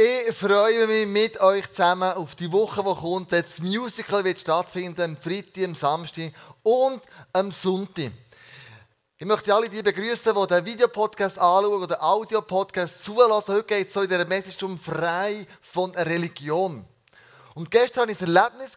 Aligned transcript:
Ich 0.00 0.36
freue 0.36 0.86
mich 0.86 1.08
mit 1.08 1.40
euch 1.40 1.72
zusammen 1.72 2.12
auf 2.12 2.36
die 2.36 2.52
Woche, 2.52 2.84
die 2.84 3.00
kommt. 3.00 3.32
Das 3.32 3.58
Musical 3.58 4.22
wird 4.22 4.38
stattfinden 4.38 5.02
am 5.02 5.16
Freitag, 5.16 5.64
am 5.64 5.74
Samstag 5.74 6.30
und 6.62 7.02
am 7.32 7.50
Sonntag. 7.50 8.12
Ich 9.16 9.26
möchte 9.26 9.52
alle 9.52 9.68
die 9.68 9.82
begrüßen, 9.82 10.32
die 10.32 10.46
den 10.46 10.64
Videopodcast 10.64 11.36
anschauen 11.40 11.72
oder 11.72 11.88
den 11.88 12.00
Audiopodcast 12.00 13.02
zulassen. 13.02 13.54
Heute 13.56 13.64
geht 13.64 13.88
es 13.88 13.94
so 13.94 14.02
in 14.02 14.08
dieser 14.08 14.24
Message 14.24 14.62
um 14.62 14.78
frei 14.78 15.48
von 15.62 15.90
Religion. 15.96 16.84
Und 17.56 17.68
gestern 17.68 18.02
hatte 18.02 18.12
ich 18.12 18.20
ein 18.20 18.36
Erlebnis 18.36 18.70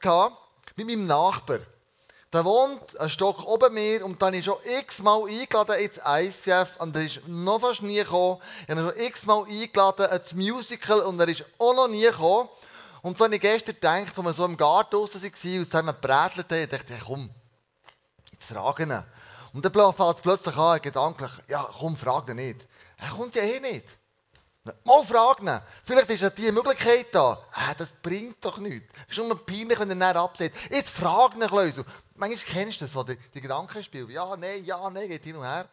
mit 0.75 0.87
meinem 0.87 1.05
Nachbar. 1.05 1.59
Der 2.33 2.45
wohnt 2.45 2.97
einen 2.97 3.09
Stock 3.09 3.43
oben 3.45 3.73
mir 3.73 4.05
und 4.05 4.21
dann 4.21 4.33
ist 4.33 4.45
schon 4.45 4.55
x-mal 4.63 5.23
eingeladen 5.27 5.75
ins 5.79 5.99
ICF 6.05 6.77
und 6.79 6.95
er 6.95 7.03
ist 7.03 7.27
noch 7.27 7.59
fast 7.59 7.81
nie 7.81 7.97
gekommen. 7.97 8.37
Ich 8.67 8.75
habe 8.75 8.93
schon 8.93 9.05
x-mal 9.05 9.43
eingeladen 9.43 10.09
ins 10.09 10.33
Musical 10.33 11.01
und 11.01 11.19
er 11.19 11.27
ist 11.27 11.43
auch 11.57 11.75
noch 11.75 11.89
nie 11.89 12.03
gekommen. 12.05 12.47
Und 13.01 13.17
so 13.17 13.25
habe 13.25 13.35
ich 13.35 13.41
gestern 13.41 13.75
gedacht, 13.75 14.17
als 14.17 14.25
wir 14.25 14.33
so 14.33 14.45
im 14.45 14.55
Garten 14.55 14.91
draußen 14.91 15.21
waren 15.21 15.59
und 15.59 15.65
zusammen 15.65 15.95
gebrätelt 15.99 16.51
haben, 16.51 16.69
dachte 16.69 16.93
ich, 16.93 17.03
komm, 17.03 17.29
jetzt 18.31 18.45
fragen 18.45 18.91
ihn. 18.91 19.03
Und 19.53 19.65
dann 19.65 19.93
fällt 19.93 20.15
es 20.15 20.21
plötzlich 20.21 20.55
an, 20.55 20.81
gedanklich, 20.81 21.31
ja 21.49 21.67
komm, 21.79 21.97
frag 21.97 22.29
ihn 22.29 22.37
nicht. 22.37 22.65
Er 22.97 23.09
kommt 23.09 23.35
ja 23.35 23.41
eh 23.41 23.59
nicht. 23.59 23.85
Mal 24.63 25.03
fragen. 25.03 25.59
Vielleicht 25.83 26.09
ist 26.11 26.21
ja 26.21 26.29
die 26.29 26.51
Möglichkeit 26.51 27.07
da. 27.11 27.47
Äh, 27.55 27.75
das 27.75 27.91
bringt 27.91 28.43
doch 28.45 28.59
nichts. 28.59 28.93
Es 29.09 29.17
ist 29.17 29.27
nur 29.27 29.43
peinlich, 29.43 29.79
wenn 29.79 29.89
er 29.89 29.95
nicht 29.95 30.15
absieht. 30.15 30.53
Jetzt 30.69 30.91
frag 30.91 31.35
ihn, 31.35 31.47
Kleusel. 31.47 31.83
Manchmal 32.15 32.45
kennst 32.45 32.79
du 32.79 32.85
das, 32.85 32.93
so 32.93 33.03
die, 33.03 33.17
die 33.33 33.41
Gedankenspiel. 33.41 34.09
Ja, 34.11 34.35
nein, 34.37 34.63
ja, 34.63 34.87
nein, 34.91 35.09
geht 35.09 35.23
hin 35.23 35.35
und 35.35 35.45
her. 35.45 35.67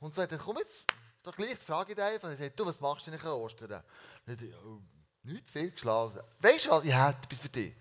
Und 0.00 0.14
sagt, 0.16 0.36
komm 0.44 0.58
jetzt, 0.58 0.84
doch 1.22 1.36
gleich, 1.36 1.56
frage 1.56 1.92
ich 1.92 1.96
dich 1.96 2.04
einfach. 2.04 2.30
Er 2.30 2.36
sagt, 2.36 2.58
du, 2.58 2.66
was 2.66 2.80
machst 2.80 3.06
du 3.06 3.12
denn 3.12 3.20
an 3.20 3.28
Ostern? 3.28 3.82
Und 4.26 4.42
ich 4.42 4.54
oh, 4.66 4.80
nichts, 5.22 5.50
viel 5.52 5.70
geschlafen. 5.70 6.20
Weißt 6.40 6.66
du 6.66 6.70
was, 6.70 6.84
ich 6.84 6.92
hätte 6.92 7.18
etwas 7.22 7.38
für 7.38 7.48
dich. 7.48 7.74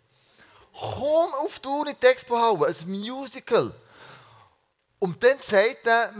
Komm 0.71 1.33
auf 1.43 1.57
die 1.59 1.67
Uni 1.67 1.95
die 1.99 2.05
Expo 2.05 2.37
hauen, 2.37 2.63
ein 2.63 2.89
Musical. 2.89 3.73
Und 4.99 5.23
dann 5.23 5.39
sagt 5.39 5.87
er, 5.87 6.13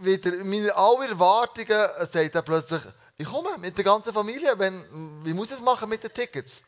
wieder 0.00 0.42
meine 0.42 0.74
aller 0.74 1.10
Erwartungen, 1.10 2.08
sagt 2.10 2.34
er 2.34 2.42
plötzlich, 2.42 2.82
ich 3.16 3.26
komme 3.26 3.56
mit 3.58 3.76
der 3.76 3.84
ganzen 3.84 4.12
Familie. 4.12 4.58
Wenn, 4.58 5.24
wie 5.24 5.32
muss 5.32 5.48
ich 5.48 5.54
es 5.54 5.60
machen 5.60 5.88
mit 5.88 6.02
den 6.02 6.12
Tickets? 6.12 6.62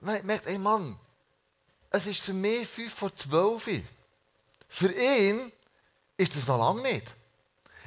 Und 0.00 0.08
dann 0.08 0.24
merkt, 0.24 0.46
ey 0.46 0.58
Mann, 0.58 0.98
es 1.90 2.06
ist 2.06 2.20
für 2.20 2.32
mich 2.32 2.68
5 2.68 2.94
vor 2.94 3.14
12. 3.14 3.82
Für 4.68 4.92
ihn 4.92 5.52
ist 6.16 6.36
das 6.36 6.46
noch 6.46 6.58
lange 6.58 6.82
nicht. 6.82 7.06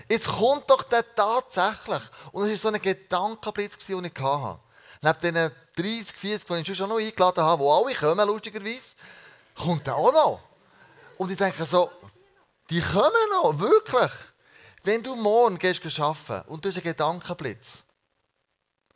Jetzt 0.10 0.28
kommt 0.28 0.70
doch 0.70 0.84
der 0.84 1.04
tatsächlich. 1.16 2.02
Und 2.32 2.46
es 2.46 2.64
war 2.64 2.72
so 2.72 2.76
ein 2.76 2.82
Gedankenblitz, 2.82 3.86
den 3.86 4.06
ich 4.06 4.20
hatte. 4.20 4.60
Neben 5.02 5.20
diesen 5.20 5.52
30, 5.76 6.18
40, 6.18 6.66
die 6.66 6.72
ich 6.72 6.78
schon 6.78 6.90
noch 6.90 6.98
eingeladen 6.98 7.44
habe, 7.44 7.64
die 7.64 7.70
alle 7.70 7.96
kommen, 7.96 8.28
lustigerweise, 8.28 8.82
kommt 9.56 9.86
der 9.86 9.96
auch 9.96 10.14
noch. 10.14 10.40
Und 11.18 11.32
ich 11.32 11.38
denke 11.38 11.66
so, 11.66 11.92
die 12.70 12.82
kommen 12.82 13.12
noch, 13.32 13.60
wirklich. 13.60 14.12
Wenn 14.84 15.04
du 15.04 15.16
morgen 15.16 15.58
gehst 15.58 16.00
arbeiten 16.00 16.48
und 16.50 16.64
du 16.64 16.70
hast 16.70 16.78
einen 16.78 16.84
Gedankenblitz, 16.84 17.84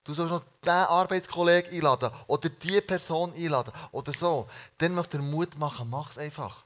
du 0.04 0.14
sollst 0.14 0.32
noch 0.32 0.44
diesen 0.64 0.76
Arbeitskollegen 0.76 1.74
einladen 1.74 2.12
oder 2.28 2.50
diese 2.50 2.82
Person 2.82 3.34
einladen 3.34 3.74
oder 3.92 4.14
so, 4.14 4.48
dann 4.78 4.96
möchte 4.96 5.18
er 5.18 5.24
Mut 5.24 5.58
machen, 5.58 5.90
mach 5.90 6.12
es 6.12 6.18
einfach. 6.18 6.64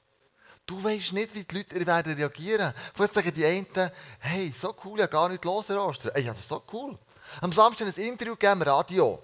Du 0.66 0.84
weißt 0.84 1.14
nicht, 1.14 1.36
wie 1.36 1.44
die 1.44 1.58
Leute 1.58 1.86
werden 1.86 2.14
reagieren. 2.16 2.74
Vielleicht 2.94 3.14
sagen 3.14 3.34
die 3.34 3.46
einen, 3.46 3.92
hey, 4.20 4.54
so 4.60 4.76
cool, 4.84 5.00
ja 5.00 5.06
gar 5.06 5.30
nicht 5.30 5.46
los, 5.46 5.70
Herr 5.70 5.84
Ostern. 5.84 6.12
Ey, 6.16 6.24
ja, 6.24 6.32
das 6.32 6.42
ist 6.42 6.50
so 6.50 6.64
cool. 6.74 6.98
Am 7.42 7.52
Samstag 7.52 7.88
ein 7.88 8.04
Interview 8.04 8.36
gegeben 8.36 8.64
Radio. 8.64 9.22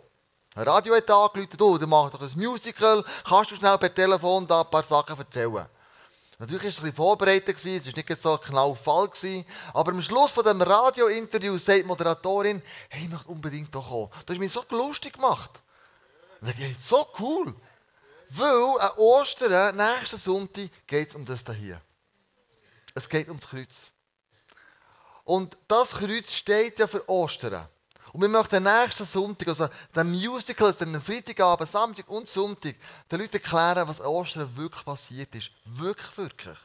Ein 0.54 0.64
Radio 0.68 0.96
hat 0.96 1.10
angerufen, 1.10 1.58
du, 1.58 1.78
der 1.78 1.88
macht 1.88 2.14
doch 2.14 2.22
ein 2.22 2.32
Musical, 2.36 3.04
kannst 3.28 3.52
du 3.52 3.56
schnell 3.56 3.78
per 3.78 3.94
Telefon 3.94 4.46
da 4.46 4.62
ein 4.62 4.70
paar 4.70 4.84
Sachen 4.84 5.18
erzählen? 5.18 5.66
Natürlich 6.42 6.64
war 6.64 6.70
es 6.70 6.78
ein 6.78 6.82
bisschen 6.82 6.96
vorbereitet, 6.96 7.56
es 7.56 7.66
war 7.66 7.72
nicht 7.72 8.22
so 8.24 8.34
ein 8.34 8.42
Knallfall. 8.42 9.12
Aber 9.76 9.92
am 9.92 10.02
Schluss 10.02 10.32
von 10.32 10.44
dem 10.44 10.60
Radiointerview 10.60 11.60
sagt 11.60 11.78
die 11.78 11.84
Moderatorin, 11.84 12.64
hey, 12.90 13.04
ich 13.04 13.10
möchte 13.12 13.28
unbedingt 13.28 13.76
doch 13.76 13.88
kommen. 13.88 14.10
Du 14.26 14.34
hast 14.34 14.40
mich 14.40 14.52
so 14.52 14.66
lustig 14.72 15.14
gemacht. 15.14 15.52
Und 16.42 16.50
ich 16.50 16.56
sage, 16.56 16.76
so 16.82 17.08
cool. 17.20 17.56
Weil 18.30 18.80
an 18.80 18.98
Ostern, 18.98 19.78
nächsten 19.78 20.18
Sonntag, 20.18 20.72
geht 20.88 21.10
es 21.10 21.16
um 21.16 21.26
das 21.26 21.44
hier. 21.60 21.80
Es 22.96 23.08
geht 23.08 23.30
um 23.30 23.40
das 23.40 23.48
Kreuz. 23.48 23.76
Und 25.24 25.56
das 25.68 25.92
Kreuz 25.92 26.32
steht 26.32 26.80
ja 26.80 26.88
für 26.88 27.08
Ostern. 27.08 27.68
Und 28.14 28.22
wir 28.22 28.28
möchten 28.28 28.64
nächsten 28.64 29.06
Sonntag, 29.06 29.48
also 29.48 29.70
den 29.96 30.12
Musical, 30.12 30.68
also 30.68 30.84
den 30.84 31.02
Freitagabend, 31.02 31.72
Samstag 31.72 32.10
und 32.10 32.28
Sonntag, 32.28 32.76
den 33.10 33.20
Leuten 33.20 33.34
erklären, 33.34 33.88
was 33.88 34.02
Ostern 34.02 34.56
wirklich 34.58 34.84
passiert 34.84 35.34
ist. 35.34 35.50
Wirklich, 35.64 36.18
wirklich. 36.18 36.58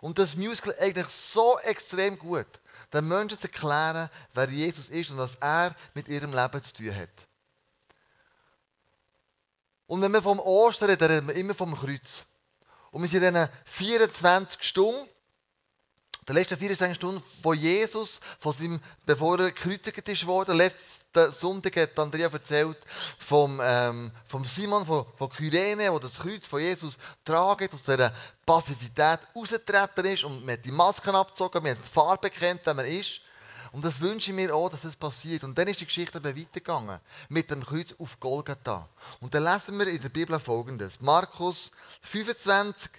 Und 0.00 0.18
das 0.18 0.36
Musical 0.36 0.74
eigentlich 0.78 1.08
so 1.08 1.58
extrem 1.60 2.18
gut, 2.18 2.46
den 2.92 3.08
Menschen 3.08 3.38
zu 3.38 3.48
erklären, 3.48 4.08
wer 4.34 4.48
Jesus 4.48 4.88
ist 4.88 5.10
und 5.10 5.18
was 5.18 5.34
er 5.36 5.74
mit 5.94 6.06
ihrem 6.08 6.32
Leben 6.32 6.62
zu 6.62 6.72
tun 6.72 6.94
hat. 6.94 7.10
Und 9.86 10.00
wenn 10.00 10.12
wir 10.12 10.22
vom 10.22 10.38
Ostern 10.38 10.90
reden, 10.90 11.10
reden 11.10 11.28
wir 11.28 11.34
immer 11.34 11.54
vom 11.54 11.76
Kreuz. 11.76 12.24
Und 12.92 13.02
wir 13.02 13.08
sind 13.08 13.22
in 13.22 13.34
diesen 13.34 13.48
24 13.64 14.62
Stunden 14.62 15.08
der 16.26 16.34
letzten 16.36 16.56
24 16.56 16.96
Stunden, 16.96 17.22
wo 17.42 17.52
Jesus, 17.52 18.20
von 18.38 18.52
seinem, 18.52 18.80
bevor 19.04 19.40
er 19.40 19.50
gekreuzigt 19.50 20.26
worden, 20.26 20.56
letzten 20.56 21.32
Sonntag 21.32 21.76
hat 21.76 21.98
Andrea 21.98 22.30
erzählt 22.32 22.78
vom, 23.18 23.60
ähm, 23.62 24.12
vom 24.28 24.44
Simon 24.44 24.86
von, 24.86 25.04
von 25.18 25.28
Kyrene, 25.28 25.90
der 25.90 25.98
das 25.98 26.14
Kreuz 26.14 26.46
von 26.46 26.60
Jesus 26.60 26.96
tragt, 27.24 27.74
aus 27.74 27.82
dieser 27.82 28.14
Passivität 28.46 29.20
rausgetreten 29.34 30.04
ist 30.06 30.24
und 30.24 30.44
man 30.44 30.54
hat 30.54 30.64
die 30.64 30.70
Masken 30.70 31.14
abgezogen, 31.14 31.62
man 31.62 31.72
hat 31.72 31.84
die 31.84 31.90
Farbe 31.90 32.28
bekennt, 32.28 32.60
wer 32.64 32.74
man 32.74 32.86
ist. 32.86 33.20
Und 33.72 33.84
das 33.84 34.00
wünsche 34.00 34.30
ich 34.30 34.36
mir 34.36 34.54
auch, 34.54 34.68
dass 34.68 34.82
das 34.82 34.94
passiert. 34.94 35.44
Und 35.44 35.56
dann 35.56 35.66
ist 35.66 35.80
die 35.80 35.86
Geschichte 35.86 36.18
aber 36.18 36.36
weitergegangen. 36.36 37.00
Mit 37.30 37.50
dem 37.50 37.64
Kreuz 37.64 37.94
auf 37.98 38.20
Golgatha. 38.20 38.86
Und 39.18 39.32
dann 39.32 39.44
lesen 39.44 39.78
wir 39.78 39.86
in 39.86 40.00
der 40.00 40.10
Bibel 40.10 40.38
folgendes. 40.38 41.00
Markus 41.00 41.70
25, 42.02 42.90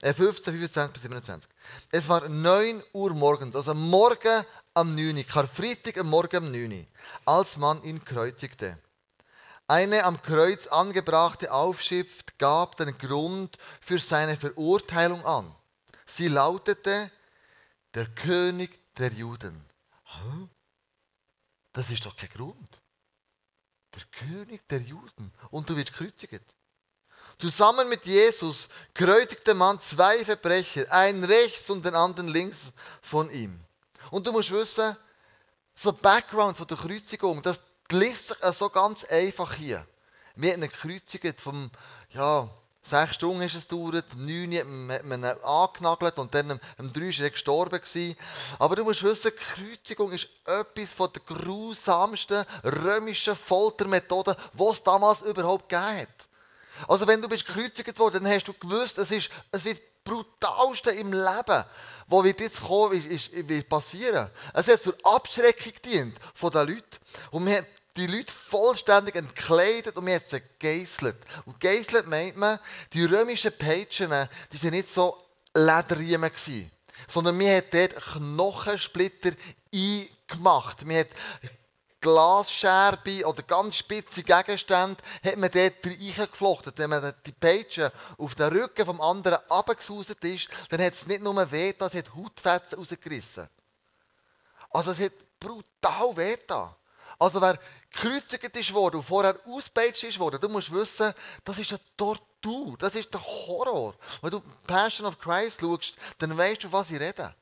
15, 0.00 0.54
25 0.54 0.92
bis 0.92 1.02
27. 1.02 1.50
Es 1.90 2.08
war 2.08 2.28
9 2.28 2.82
Uhr 2.92 3.14
morgens, 3.14 3.56
also 3.56 3.74
morgen 3.74 4.44
am 4.74 4.94
9. 4.94 5.26
Karfreitag 5.26 5.98
am 5.98 6.10
Morgen 6.10 6.36
am 6.36 6.52
9. 6.52 6.86
Als 7.24 7.56
man 7.56 7.82
ihn 7.84 8.04
kreuzigte. 8.04 8.78
Eine 9.66 10.04
am 10.04 10.20
Kreuz 10.20 10.66
angebrachte 10.66 11.52
Aufschrift 11.52 12.38
gab 12.38 12.76
den 12.76 12.98
Grund 12.98 13.56
für 13.80 13.98
seine 13.98 14.36
Verurteilung 14.36 15.24
an. 15.24 15.54
Sie 16.06 16.28
lautete, 16.28 17.10
der 17.94 18.06
König 18.14 18.78
der 18.96 19.12
Juden. 19.12 19.64
Das 21.72 21.90
ist 21.90 22.04
doch 22.04 22.16
kein 22.16 22.28
Grund. 22.28 22.80
Der 23.94 24.02
König 24.10 24.68
der 24.68 24.80
Juden. 24.80 25.32
Und 25.50 25.68
du 25.70 25.76
wirst 25.76 25.92
kreuzigt. 25.92 26.54
Zusammen 27.38 27.88
mit 27.88 28.06
Jesus 28.06 28.68
kreuzigte 28.94 29.54
man 29.54 29.80
zwei 29.80 30.24
Verbrecher, 30.24 30.90
einen 30.90 31.24
rechts 31.24 31.68
und 31.70 31.84
den 31.84 31.94
anderen 31.94 32.28
links 32.28 32.58
von 33.02 33.30
ihm. 33.30 33.60
Und 34.10 34.26
du 34.26 34.32
musst 34.32 34.50
wissen, 34.50 34.96
so 35.74 35.92
Background 35.92 36.56
von 36.56 36.66
der 36.66 36.76
Kreuzigung, 36.76 37.42
das 37.42 37.60
liest 37.90 38.28
sich 38.28 38.36
so 38.56 38.68
ganz 38.68 39.04
einfach 39.04 39.54
hier. 39.54 39.86
Wir 40.36 40.52
haben 40.52 40.62
ihn 40.62 40.70
gekreuzigt 40.70 41.40
vom, 41.40 41.70
ja, 42.10 42.48
sechs 42.82 43.14
Stunden 43.16 43.42
ist 43.42 43.54
es 43.54 43.68
gedauert, 43.68 44.06
neun 44.16 44.52
hat 44.56 45.04
man 45.04 45.24
ihn 45.24 45.24
angenagelt 45.24 46.18
und 46.18 46.34
dann 46.34 46.60
um 46.78 46.92
drei 46.92 47.08
ist 47.08 47.20
er 47.20 47.30
gestorben 47.30 47.80
gewesen. 47.80 48.16
Aber 48.58 48.76
du 48.76 48.84
musst 48.84 49.02
wissen, 49.02 49.32
die 49.32 49.64
Kreuzigung 49.64 50.12
ist 50.12 50.28
etwas 50.44 50.92
von 50.92 51.10
der 51.12 51.22
grausamsten 51.22 52.44
römischen 52.62 53.34
Foltermethoden, 53.34 54.36
die 54.52 54.64
es 54.64 54.82
damals 54.82 55.22
überhaupt 55.22 55.68
gegeben 55.68 56.00
hat. 56.02 56.28
Also 56.88 57.06
wenn 57.06 57.22
du 57.22 57.28
bist 57.28 57.46
gekreuzigt 57.46 57.98
worden, 57.98 58.24
dann 58.24 58.32
hast 58.32 58.48
du 58.48 58.52
gewusst, 58.52 58.98
es, 58.98 59.10
ist, 59.10 59.30
es 59.52 59.64
wird 59.64 59.80
brutalste 60.04 60.90
im 60.90 61.12
Leben, 61.12 61.64
was 62.06 62.24
wird 62.24 62.40
jetzt 62.40 62.60
kommen, 62.60 62.98
ist, 62.98 63.06
ist, 63.32 63.48
wird 63.48 63.68
passieren. 63.68 64.30
Es 64.52 64.68
hat 64.68 64.82
zur 64.82 64.96
Abschreckung 65.02 65.72
gedient 65.72 66.16
von 66.34 66.50
den 66.50 66.68
Leuten. 66.68 66.98
Und 67.30 67.44
man 67.44 67.54
hat 67.54 67.66
die 67.96 68.06
Leute 68.06 68.32
vollständig 68.32 69.14
entkleidet 69.14 69.96
und 69.96 70.04
man 70.04 70.14
hat 70.14 70.28
sie 70.28 70.42
geißelt. 70.58 71.16
Und 71.46 71.60
geißelt 71.60 72.06
meint 72.06 72.36
man, 72.36 72.58
die 72.92 73.04
römischen 73.04 73.56
Peitschen, 73.56 74.10
die 74.52 74.62
waren 74.62 74.70
nicht 74.70 74.92
so 74.92 75.16
Lederriemen 75.54 76.30
sondern 77.08 77.36
man 77.36 77.56
hat 77.56 77.72
dort 77.72 77.96
Knochensplitter 77.96 79.32
eingemacht. 79.72 80.84
Man 80.84 80.98
hat 80.98 81.08
Glasscherbe 82.04 83.26
oder 83.26 83.42
ganz 83.42 83.76
spitze 83.76 84.22
Gegenstände 84.22 85.02
hat 85.24 85.36
man 85.38 85.50
dort 85.50 85.86
reingeflochten. 85.86 86.74
Wenn 86.76 86.90
man 86.90 87.14
die 87.24 87.32
Peitsche 87.32 87.90
auf 88.18 88.34
den 88.34 88.52
Rücken 88.52 88.84
vom 88.84 89.00
anderen 89.00 89.38
abgesuset 89.48 90.22
ist, 90.22 90.48
dann 90.68 90.82
hat 90.82 90.92
es 90.92 91.06
nicht 91.06 91.22
nur 91.22 91.50
weh, 91.50 91.72
es 91.78 91.94
hat 91.94 92.14
Hautfetzen 92.14 92.78
rausgerissen. 92.78 93.48
Also 94.68 94.90
es 94.90 95.00
hat 95.00 95.12
brutal 95.40 96.14
weh 96.14 96.36
da. 96.46 96.76
Also 97.18 97.40
wer 97.40 97.58
gekreuzigt 97.90 98.54
ist 98.54 98.70
und 98.70 99.02
vorher 99.02 99.38
ausgepeitscht 99.46 100.04
ist 100.04 100.18
du 100.18 100.48
musst 100.50 100.70
wissen, 100.74 101.14
das 101.42 101.58
ist 101.58 101.70
eine 101.70 101.80
Tortur, 101.96 102.76
das 102.78 102.94
ist 102.96 103.14
der 103.14 103.24
Horror. 103.24 103.94
Wenn 104.20 104.30
du 104.30 104.42
Passion 104.66 105.06
of 105.06 105.18
Christ 105.18 105.60
schaust, 105.60 105.94
dann 106.18 106.36
weißt 106.36 106.64
du, 106.64 106.72
was 106.72 106.90
ich 106.90 107.00
rede. 107.00 107.34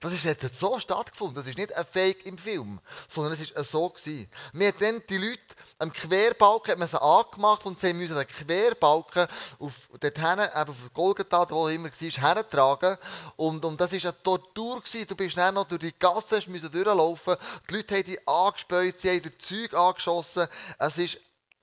Das 0.00 0.12
ist 0.12 0.24
jetzt 0.24 0.58
so 0.58 0.78
stattgefunden. 0.78 1.36
Das 1.36 1.46
ist 1.46 1.56
nicht 1.56 1.74
ein 1.74 1.84
Fake 1.84 2.26
im 2.26 2.36
Film, 2.38 2.80
sondern 3.08 3.32
es 3.32 3.54
war 3.54 3.64
so. 3.64 3.86
Gewesen. 3.88 4.28
Wir 4.52 4.68
haben 4.68 4.78
dann 4.80 5.02
die 5.08 5.18
Leute 5.18 5.42
am 5.78 5.92
Querbalken 5.92 6.72
hat 6.72 6.78
man 6.78 6.88
sie 6.88 7.00
angemacht 7.00 7.64
und 7.66 7.78
sie 7.78 7.92
mussten 7.92 8.14
den 8.14 8.26
Querbalken 8.26 9.26
auf, 9.58 9.72
dorthin, 10.00 10.40
eben 10.40 10.70
auf 10.70 10.92
Golgatha, 10.92 11.48
wo 11.50 11.68
immer 11.68 11.90
war, 11.90 12.34
hertragen. 12.34 12.98
Und, 13.36 13.64
und 13.64 13.80
das 13.80 13.92
war 13.92 14.10
eine 14.10 14.22
Tortur. 14.22 14.82
Gewesen. 14.82 15.06
Du 15.06 15.16
bist 15.16 15.36
dann 15.36 15.54
noch 15.54 15.68
durch 15.68 15.80
die 15.80 15.98
Gasse 15.98 16.42
müssen 16.48 16.70
durchlaufen. 16.70 17.36
Die 17.68 17.74
Leute 17.74 17.94
haben 17.94 18.04
dich 18.04 18.28
angespäut, 18.28 19.00
sie 19.00 19.10
haben 19.10 19.22
dir 19.22 19.38
Zeug 19.38 19.74
angeschossen. 19.74 20.48
Es 20.78 20.98
war 20.98 21.08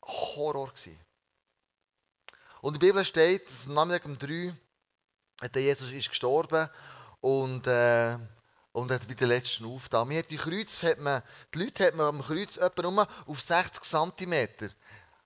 Horror. 0.04 0.70
Gewesen. 0.70 1.00
Und 2.62 2.76
in 2.76 2.80
der 2.80 2.88
Bibel 2.88 3.06
steht, 3.06 3.46
dass 3.46 3.68
am 3.68 3.74
Nachmittag 3.74 4.06
um 4.06 4.18
drei, 4.18 4.54
Jesus 5.56 5.92
ist 5.92 6.10
gestorben 6.10 6.70
und, 7.24 7.68
äh, 7.68 8.18
und 8.74 8.92
hat 8.92 9.08
wieder 9.08 9.26
letzten 9.26 9.66
aufgetan. 9.66 10.10
Man 10.10 10.18
hat 10.18 10.30
die, 10.30 10.36
Kreuz, 10.36 10.84
hat 10.84 11.00
man, 11.00 11.24
die 11.54 11.60
Leute 11.60 11.86
hat 11.86 11.96
man 11.96 12.08
am 12.08 12.22
Kreuz 12.22 12.58
etwa 12.58 12.82
nur 12.82 13.08
auf 13.26 13.40
60 13.40 13.82
cm 13.82 14.72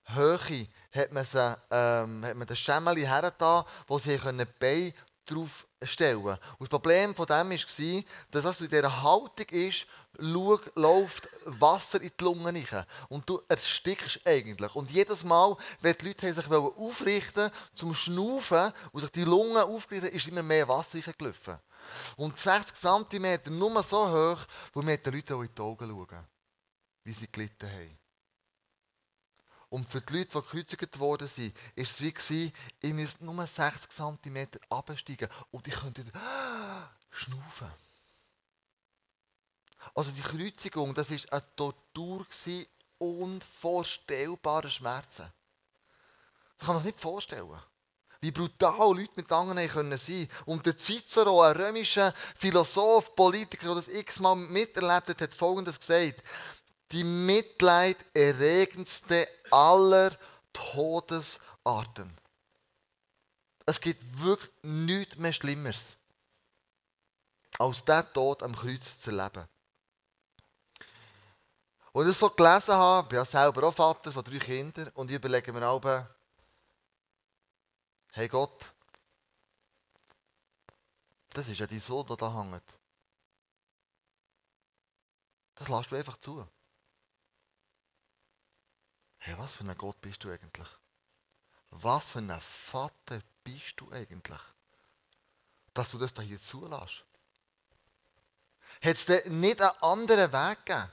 Höhe 0.04 0.68
hat 0.92 1.12
man, 1.12 1.24
sie, 1.24 1.56
ähm, 1.70 2.24
hat 2.24 2.36
man 2.36 2.46
das 2.46 2.58
Schemmeli 2.58 3.02
hergetan, 3.02 3.64
wo 3.88 3.98
sie 3.98 4.16
die 4.16 4.44
Beine 4.60 4.94
drauf 5.26 5.66
stellen 5.82 6.22
Und 6.22 6.38
das 6.60 6.68
Problem 6.68 7.14
von 7.14 7.26
dem 7.26 7.50
war, 7.50 8.02
dass 8.30 8.42
das 8.42 8.60
in 8.60 8.68
dieser 8.68 9.02
Haltung 9.02 9.46
ist, 9.50 9.86
läuft 10.18 11.28
Wasser 11.44 12.00
in 12.00 12.12
die 12.18 12.24
Lungen 12.24 12.64
rein. 12.70 12.86
Und 13.08 13.28
du 13.28 13.42
erstickst 13.48 14.20
eigentlich. 14.24 14.74
Und 14.74 14.90
jedes 14.90 15.24
Mal, 15.24 15.56
wenn 15.80 15.96
die 16.00 16.06
Leute 16.06 16.32
sich 16.32 16.46
aufrichten 16.48 17.50
zum 17.74 17.92
Schnaufen 17.92 18.72
und 18.92 19.00
sich 19.00 19.10
die 19.10 19.24
Lungen 19.24 19.58
aufgerichtet 19.58 20.14
ist 20.14 20.28
immer 20.28 20.42
mehr 20.42 20.68
Wasser 20.68 20.98
reingelaufen. 21.04 21.58
Und 22.16 22.38
60 22.38 22.76
cm 22.76 23.58
nur 23.58 23.82
so 23.82 24.08
hoch, 24.08 24.46
wo 24.72 24.86
wir 24.86 24.96
den 24.96 25.14
Leuten 25.14 25.42
in 25.42 25.54
die 25.54 25.60
Augen 25.62 25.88
schauen, 25.88 26.26
wie 27.04 27.12
sie 27.12 27.30
gelitten 27.30 27.70
haben. 27.70 27.98
Und 29.70 29.88
für 29.90 30.00
die 30.00 30.18
Leute, 30.18 30.30
die 30.30 30.40
gekreuzigt 30.40 30.98
worden 30.98 31.28
sind, 31.28 31.54
war 31.54 31.84
es 31.84 32.00
wie, 32.30 32.52
ich 32.80 32.92
müsste 32.92 33.24
nur 33.24 33.46
60 33.46 33.90
cm 33.90 34.48
absteigen 34.70 35.28
und 35.50 35.68
ich 35.68 35.74
könnte 35.74 36.06
wieder 36.06 36.20
schnaufen. 37.10 37.70
Also 39.94 40.10
die 40.10 40.22
Kreuzigung, 40.22 40.94
das 40.94 41.10
war 41.10 41.18
eine 41.32 41.56
Tortur, 41.56 42.26
unvorstellbare 42.98 44.70
Schmerzen. 44.70 45.32
Das 46.58 46.66
kann 46.66 46.74
man 46.74 46.82
sich 46.82 46.94
nicht 46.94 47.00
vorstellen. 47.00 47.60
Wie 48.20 48.32
brutal 48.32 48.96
Leute 48.96 49.12
mit 49.14 49.30
anderen 49.30 49.68
können 49.68 49.96
sein 49.96 50.28
Und 50.44 50.66
der 50.66 50.76
Cicero, 50.76 51.40
ein 51.42 51.56
römischer 51.56 52.12
Philosoph, 52.36 53.14
Politiker, 53.14 53.66
der 53.66 53.76
das 53.76 53.86
x-mal 53.88 54.34
miterlebt 54.34 55.08
hat, 55.08 55.20
hat 55.20 55.34
Folgendes 55.34 55.78
gesagt. 55.78 56.24
Die 56.90 57.04
mitleiderregendste 57.04 59.28
aller 59.50 60.10
Todesarten. 60.52 62.12
Es 63.66 63.80
gibt 63.80 64.02
wirklich 64.20 64.50
nichts 64.62 65.16
mehr 65.16 65.32
Schlimmeres, 65.32 65.94
als 67.58 67.84
der 67.84 68.12
Tod 68.12 68.42
am 68.42 68.56
Kreuz 68.56 68.98
zu 69.00 69.10
erleben. 69.10 69.46
Und 71.92 72.08
ich 72.08 72.16
so 72.16 72.30
gelesen 72.30 72.74
habe, 72.74 73.04
ich 73.04 73.10
bin 73.10 73.18
ja 73.18 73.24
selber 73.26 73.68
auch 73.68 73.74
Vater 73.74 74.10
von 74.10 74.24
drei 74.24 74.38
Kindern 74.38 74.88
und 74.94 75.10
ich 75.10 75.16
überlege 75.16 75.52
mir 75.52 75.68
auch, 75.68 75.82
hey 78.12 78.28
Gott, 78.28 78.72
das 81.30 81.48
ist 81.48 81.58
ja 81.58 81.66
dein 81.66 81.80
Sohn, 81.80 82.06
der 82.06 82.16
da 82.16 82.34
hängt. 82.34 82.62
Das 85.54 85.68
lässt 85.68 85.90
du 85.90 85.96
einfach 85.96 86.16
zu. 86.18 86.46
Hey, 89.18 89.36
was 89.38 89.52
für 89.52 89.64
ein 89.64 89.76
Gott 89.76 90.00
bist 90.00 90.22
du 90.24 90.30
eigentlich? 90.30 90.68
Was 91.70 92.04
für 92.04 92.20
ein 92.20 92.40
Vater 92.40 93.20
bist 93.44 93.74
du 93.76 93.90
eigentlich? 93.90 94.40
Dass 95.74 95.90
du 95.90 95.98
das 95.98 96.14
da 96.14 96.22
hier 96.22 96.40
zulässt. 96.40 97.04
Hätte 98.80 99.14
es 99.14 99.26
nicht 99.26 99.60
einen 99.60 99.82
anderen 99.82 100.32
Weg 100.32 100.64
gegeben? 100.64 100.90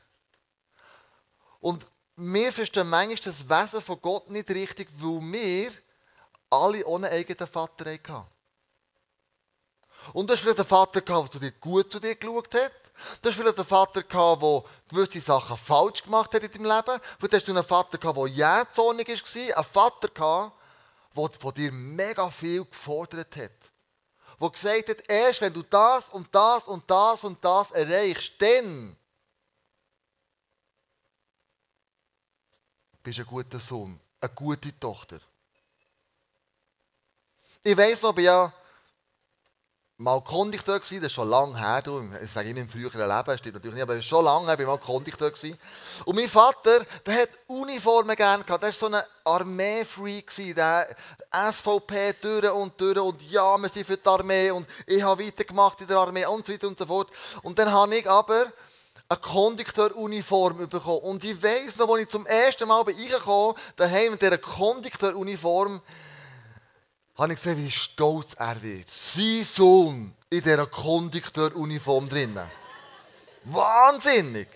Und 1.60 1.88
wir 2.16 2.52
verstehen 2.52 2.90
manchmal 2.90 3.16
das 3.16 3.48
Wesen 3.50 3.82
von 3.82 4.02
Gott 4.02 4.30
nicht 4.30 4.50
richtig, 4.50 4.90
weil 4.98 5.22
wir 5.32 5.85
alle 6.56 6.86
ohne 6.86 7.10
eigenen 7.10 7.48
Vater 7.48 7.92
hatten. 7.92 8.26
Und 10.14 10.30
du 10.30 10.34
hast 10.34 10.42
vielleicht 10.42 10.60
einen 10.60 10.68
Vater 10.68 11.02
gehabt, 11.02 11.42
der 11.42 11.52
gut 11.52 11.92
zu 11.92 12.00
dir 12.00 12.16
geschaut 12.16 12.54
hat. 12.54 12.72
Du 13.22 13.30
hast 13.30 13.36
vielleicht 13.36 13.58
einen 13.58 13.68
Vater 13.68 14.04
gehabt, 14.04 14.42
der 14.42 14.64
gewisse 14.90 15.22
Sachen 15.22 15.58
falsch 15.58 16.04
gemacht 16.04 16.34
hat 16.34 16.44
in 16.44 16.52
deinem 16.52 16.76
Leben. 16.76 17.02
Vielleicht 17.18 17.34
hast 17.34 17.48
du 17.48 17.52
einen 17.52 17.64
Vater 17.64 17.98
gehabt, 17.98 18.18
der 18.18 18.28
jähzornig 18.28 19.08
war. 19.08 19.58
Einen 19.58 19.66
Vater 19.66 20.08
gehabt, 20.10 20.58
der 21.16 21.30
von 21.40 21.54
dir 21.54 21.72
mega 21.72 22.30
viel 22.30 22.66
gefordert 22.66 23.36
hat. 23.36 23.52
Der 24.40 24.50
gesagt 24.50 24.90
hat, 24.90 25.10
erst 25.10 25.42
wenn 25.42 25.54
du 25.54 25.64
das 25.64 26.10
und 26.10 26.34
das 26.34 26.68
und 26.68 26.90
das 26.90 27.24
und 27.24 27.44
das 27.44 27.72
erreichst, 27.72 28.34
dann 28.40 28.96
bist 33.02 33.20
du 33.20 33.22
ein 33.22 33.28
guter 33.28 33.60
Sohn, 33.60 34.00
eine 34.20 34.34
gute 34.34 34.78
Tochter. 34.80 35.20
Ich 37.68 37.76
weiss 37.76 38.00
noch, 38.04 38.16
ich 38.16 38.18
war 38.18 38.24
ja 38.24 38.54
mal 39.98 40.22
Kondukteur, 40.24 40.80
das 40.80 40.92
ist 40.92 41.12
schon 41.12 41.28
lange 41.28 41.58
her, 41.58 41.82
ich 42.24 42.32
sage 42.32 42.52
immer 42.52 42.60
im 42.60 42.70
früheren 42.70 43.00
Leben, 43.00 43.38
stimmt 43.40 43.56
natürlich 43.56 43.74
nicht, 43.74 43.82
aber 43.82 44.00
schon 44.04 44.24
lange 44.24 44.46
war 44.46 44.60
ich 44.60 44.68
mal 44.68 44.78
Kondukteur. 44.78 45.32
Und 46.06 46.16
mein 46.16 46.28
Vater, 46.28 46.86
der 47.04 47.22
hat 47.24 47.30
Uniformen 47.48 48.16
gerne 48.16 48.44
gehabt, 48.44 48.62
der 48.62 48.70
war 48.70 48.74
so 48.76 48.86
ein 48.86 49.02
Armee-Freak, 49.24 50.32
der 50.56 50.96
SVP 51.32 52.14
durch 52.22 52.52
und 52.52 52.80
durch 52.80 53.00
und 53.00 53.32
ja, 53.32 53.58
wir 53.58 53.70
sind 53.70 53.88
für 53.88 53.98
die 53.98 54.08
Armee 54.08 54.52
und 54.52 54.68
ich 54.86 55.02
habe 55.02 55.26
weitergemacht 55.26 55.82
in 55.82 55.88
der 55.88 55.98
Armee 55.98 56.28
und 56.28 56.46
so 56.46 56.54
weiter 56.54 56.68
und 56.68 56.78
so 56.78 56.86
fort. 56.86 57.10
Und 57.42 57.58
dann 57.58 57.72
habe 57.72 57.96
ich 57.96 58.08
aber 58.08 58.46
eine 59.10 59.20
Kondukteur-Uniform 59.20 60.70
bekommen. 60.70 61.00
Und 61.00 61.24
ich 61.24 61.42
weiss 61.42 61.78
noch, 61.78 61.90
als 61.90 62.04
ich 62.04 62.10
zum 62.10 62.28
ersten 62.28 62.68
Mal 62.68 62.84
bei 62.84 62.92
reingekommen 62.92 63.56
daheim 63.76 64.12
mit 64.12 64.22
dieser 64.22 64.38
Kondukteur-Uniform, 64.38 65.82
habe 67.18 67.34
ich 67.34 67.42
gesehen, 67.42 67.58
wie 67.58 67.72
stolz 67.72 68.34
er 68.34 68.62
wird. 68.62 68.90
Sein 68.90 69.44
Sohn 69.44 70.16
in 70.30 70.42
dieser 70.42 70.68
Kondukteur-Uniform 70.68 72.10
drinnen. 72.10 72.50
Wahnsinnig! 73.46 74.48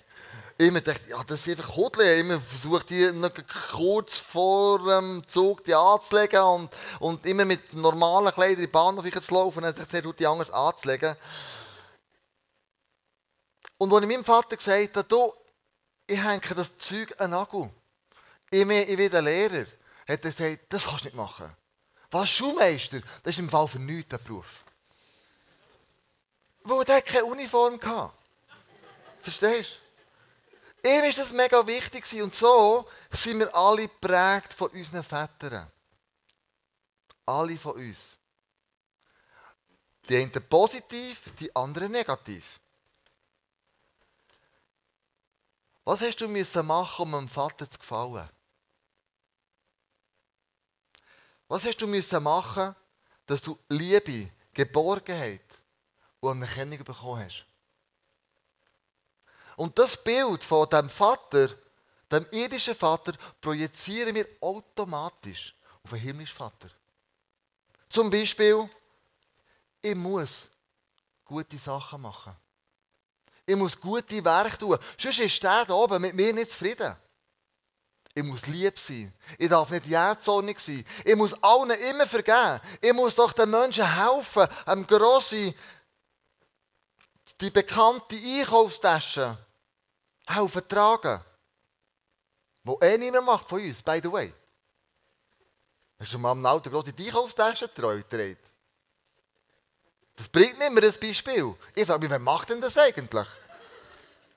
Immer 0.58 0.82
dachte, 0.82 1.10
ja, 1.10 1.24
das 1.24 1.48
ist 1.48 1.58
einfach 1.58 1.78
Hodle. 1.78 2.20
Immer 2.20 2.42
versucht, 2.42 2.90
die 2.90 3.10
noch 3.14 3.32
kurz 3.72 4.18
vor 4.18 4.80
dem 4.80 5.26
Zug 5.26 5.64
die 5.64 5.74
anzulegen 5.74 6.42
und, 6.42 6.70
und 7.00 7.26
immer 7.26 7.46
mit 7.46 7.74
normalen 7.74 8.34
Kleidern 8.34 8.56
in 8.56 8.62
die 8.62 8.68
Bahnhof 8.68 9.06
zu 9.10 9.34
laufen 9.34 9.64
und 9.64 9.78
dann 9.78 10.14
die 10.20 10.28
anders 10.28 10.52
anzulegen. 10.52 11.16
Und 13.78 13.94
als 13.94 14.02
ich 14.02 14.10
meinem 14.10 14.26
Vater 14.26 14.58
gesagt 14.58 14.98
habe, 14.98 15.08
du, 15.08 15.34
ich 16.06 16.22
hänge 16.22 16.42
das 16.54 16.78
Zeug 16.78 17.16
an 17.22 17.32
Nagel, 17.32 17.70
ich, 18.52 18.68
ich 18.68 18.98
werde 18.98 19.22
Lehrer, 19.22 19.66
hat 20.10 20.26
er 20.26 20.32
gesagt, 20.32 20.60
das 20.68 20.84
kannst 20.84 21.06
du 21.06 21.08
nicht 21.08 21.16
machen. 21.16 21.56
Was 22.12 22.30
Schulmeister, 22.30 23.02
das 23.24 23.36
ist 23.36 23.40
im 23.40 23.50
Fall 23.50 23.68
für 23.68 23.80
nichts 23.80 24.10
der 24.10 24.18
Beruf. 24.18 24.64
Weil 26.64 26.86
der 26.86 27.02
keine 27.02 27.26
Uniform 27.26 27.80
hatte. 27.82 28.14
Verstehst 29.22 29.80
du? 30.84 30.90
Ihm 30.90 31.04
war 31.04 31.12
das 31.12 31.32
mega 31.34 31.68
wichtig 31.68 32.22
und 32.22 32.34
so 32.34 32.88
sind 33.12 33.40
wir 33.40 33.54
alle 33.54 33.88
geprägt 33.88 34.54
von 34.54 34.70
unseren 34.70 35.04
Vätern. 35.04 35.70
Alle 37.26 37.58
von 37.58 37.74
uns. 37.74 38.08
Die 40.08 40.16
einen 40.16 40.32
positiv, 40.50 41.30
die 41.38 41.54
anderen 41.56 41.92
negativ. 41.92 42.60
Was 45.84 46.02
hast 46.02 46.22
du 46.22 46.64
machen, 46.64 47.02
um 47.02 47.12
dem 47.12 47.30
Vater 47.30 47.70
zu 47.70 47.78
gefallen? 47.78 48.30
Was 51.50 51.66
hast 51.66 51.82
du 51.82 51.88
müssen 51.88 52.22
machen, 52.22 52.76
dass 53.26 53.42
du 53.42 53.58
Liebe, 53.70 54.30
Geborgenheit 54.54 55.42
und 56.20 56.32
Anerkennung 56.32 56.84
bekommen 56.84 57.26
hast? 57.26 57.44
Und 59.58 59.78
das 59.78 60.02
Bild 60.02 60.44
von 60.44 60.70
dem 60.70 60.90
Vater, 60.90 61.50
dem 62.12 62.26
irdischen 62.32 62.76
Vater, 62.76 63.14
projizieren 63.42 64.14
wir 64.14 64.28
automatisch 64.40 65.56
auf 65.84 65.90
den 65.90 66.00
himmlischen 66.00 66.38
Vater. 66.38 66.70
Zum 67.90 68.12
Beispiel, 68.12 68.70
ich 69.82 69.96
muss 69.96 70.48
gute 71.26 71.58
Sachen 71.58 72.02
machen. 72.02 72.36
Ich 73.44 73.56
muss 73.56 73.80
gute 73.80 74.24
Werke 74.24 74.58
tun. 74.60 74.78
Sonst 75.00 75.20
ist 75.20 75.42
der 75.42 75.66
da 75.66 75.74
oben 75.74 76.00
mit 76.00 76.14
mir 76.14 76.32
nicht 76.32 76.52
zufrieden. 76.52 76.96
Ich 78.20 78.26
muss 78.26 78.48
lieb 78.48 78.78
sein. 78.78 79.14
Ich 79.38 79.48
darf 79.48 79.70
nicht 79.70 79.86
jähzornig 79.88 80.60
sein. 80.60 80.84
Ich 81.06 81.16
muss 81.16 81.42
allen 81.42 81.70
immer 81.70 82.06
vergeben. 82.06 82.60
Ich 82.82 82.92
muss 82.92 83.16
doch 83.16 83.32
den 83.32 83.50
Menschen 83.50 83.96
helfen, 83.96 84.46
einem 84.66 84.86
Grossi 84.86 85.56
die 87.40 87.50
bekannte 87.50 88.18
Einkaufstasche 88.18 89.38
helfen 90.28 90.68
tragen. 90.68 91.24
Wo 92.66 92.78
eh 92.82 92.98
niemand 92.98 93.26
macht 93.26 93.48
von 93.48 93.62
uns, 93.62 93.82
by 93.82 94.02
the 94.04 94.12
way. 94.12 94.34
Hast 95.98 96.12
du 96.12 96.20
mal 96.20 96.32
am 96.32 96.46
Auto 96.46 96.70
große 96.70 96.94
Einkaufstasche 96.98 97.70
getragen? 97.70 98.38
Das 100.18 100.28
bringt 100.28 100.60
nicht 100.60 100.74
mehr 100.74 100.82
das 100.82 101.00
Beispiel. 101.00 101.56
Ich 101.74 101.86
frage 101.86 102.02
mich, 102.02 102.10
wer 102.10 102.20
macht 102.20 102.50
denn 102.50 102.60
das 102.60 102.78
eigentlich? 102.78 103.28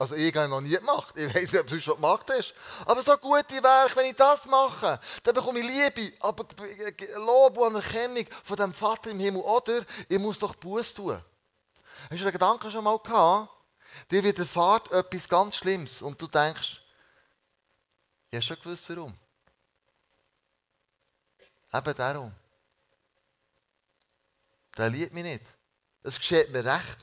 Also 0.03 0.17
ich 0.17 0.35
habe 0.35 0.49
noch 0.49 0.61
nie 0.61 0.71
gemacht. 0.71 1.17
Ich 1.17 1.33
weiß 1.33 1.53
nicht, 1.53 1.61
ob 1.61 1.69
du 1.69 1.81
schon 1.81 1.95
gemacht 1.95 2.29
hast. 2.29 2.55
Aber 2.87 3.05
so 3.05 3.17
gute 3.19 3.63
Werke, 3.63 3.95
wenn 3.95 4.07
ich 4.07 4.17
das 4.17 4.47
mache, 4.47 4.99
dann 5.23 5.33
bekomme 5.33 5.61
ich 5.61 5.67
Liebe, 5.69 6.17
aber 6.19 6.45
Lob 7.19 7.57
und 7.57 7.69
Anerkennung 7.69 8.27
von 8.43 8.57
dem 8.57 8.75
Vater 8.75 9.11
im 9.13 9.21
Himmel. 9.21 9.43
Oder 9.43 9.87
ich 10.09 10.19
muss 10.19 10.41
doch 10.41 10.57
Buß 10.57 10.95
tun. 10.95 11.23
Hast 12.11 12.19
du 12.21 12.25
den 12.25 12.33
Gedanken 12.33 12.69
schon 12.73 12.83
mal 12.83 12.99
gehabt? 12.99 13.49
Dir 14.11 14.25
widerfährt 14.25 14.91
etwas 14.91 15.29
ganz 15.29 15.55
Schlimmes 15.55 16.03
und 16.03 16.21
du 16.21 16.27
denkst, 16.27 16.83
ich 18.33 18.35
habe 18.35 18.43
schon 18.43 18.57
gewusst, 18.57 18.89
warum. 18.89 19.17
Eben 21.73 21.95
darum. 21.95 22.35
Der 24.77 24.91
liebt 24.91 25.13
mich 25.13 25.23
nicht. 25.23 25.45
Es 26.03 26.17
geschieht 26.17 26.51
mir 26.51 26.65
recht. 26.65 26.99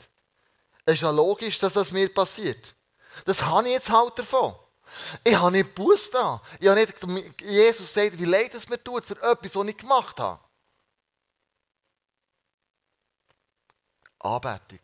Es 0.84 0.96
ist 0.96 1.02
ja 1.02 1.12
logisch, 1.12 1.58
dass 1.60 1.72
das 1.72 1.94
mir 1.94 2.14
passiert. 2.14 2.76
Das 3.26 3.42
habe 3.42 3.68
ich 3.68 3.74
jetzt 3.74 3.90
halt 3.90 4.18
davon. 4.18 4.56
Ich 5.24 5.36
habe 5.36 5.52
nicht 5.52 5.76
Buß 5.76 6.12
da. 6.12 6.42
Ich 6.60 6.68
habe 6.68 6.80
nicht, 6.80 7.42
Jesus 7.42 7.94
sagt, 7.94 8.18
wie 8.18 8.26
leid 8.26 8.54
es 8.54 8.68
mir 8.68 8.84
tut 8.84 9.06
für 9.06 9.22
etwas, 9.22 9.56
was 9.56 9.68
ich 9.68 9.78
gemacht 9.78 10.20
habe. 10.20 10.44
Anbetung. 14.20 14.80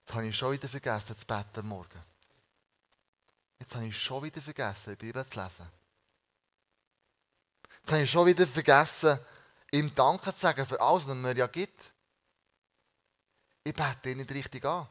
Jetzt 0.00 0.14
habe 0.14 0.26
ich 0.26 0.36
schon 0.36 0.52
wieder 0.52 0.68
vergessen 0.68 1.16
zu 1.16 1.26
beten 1.26 1.66
Morgen. 1.66 2.04
Jetzt 3.58 3.74
habe 3.74 3.86
ich 3.86 3.98
schon 3.98 4.22
wieder 4.22 4.40
vergessen, 4.40 4.90
die 4.90 5.06
Bibel 5.06 5.26
zu 5.26 5.40
lesen. 5.40 5.70
Jetzt 7.80 7.92
habe 7.92 8.02
ich 8.02 8.10
schon 8.10 8.26
wieder 8.26 8.46
vergessen, 8.46 9.18
ihm 9.70 9.94
Danke 9.94 10.34
zu 10.34 10.40
sagen 10.40 10.66
für 10.66 10.80
alles, 10.80 11.04
was 11.04 11.10
er 11.10 11.14
mir 11.14 11.36
ja 11.36 11.46
gibt. 11.46 11.92
Ich 13.62 13.74
bete 13.74 14.10
ihn 14.10 14.18
nicht 14.18 14.32
richtig 14.32 14.64
an. 14.64 14.88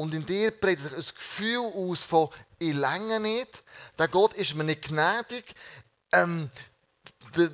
Und 0.00 0.14
in 0.14 0.24
dir 0.24 0.50
prägt 0.50 0.82
sich 0.82 0.94
ein 0.94 1.14
Gefühl 1.14 1.58
aus 1.74 2.02
von, 2.04 2.30
ich 2.58 2.72
länge 2.72 3.20
nicht, 3.20 3.62
der 3.98 4.08
Gott 4.08 4.32
ist 4.32 4.54
mir 4.54 4.64
nicht 4.64 4.88
gnädig. 4.88 5.54
Ähm, 6.10 6.50
die, 7.36 7.50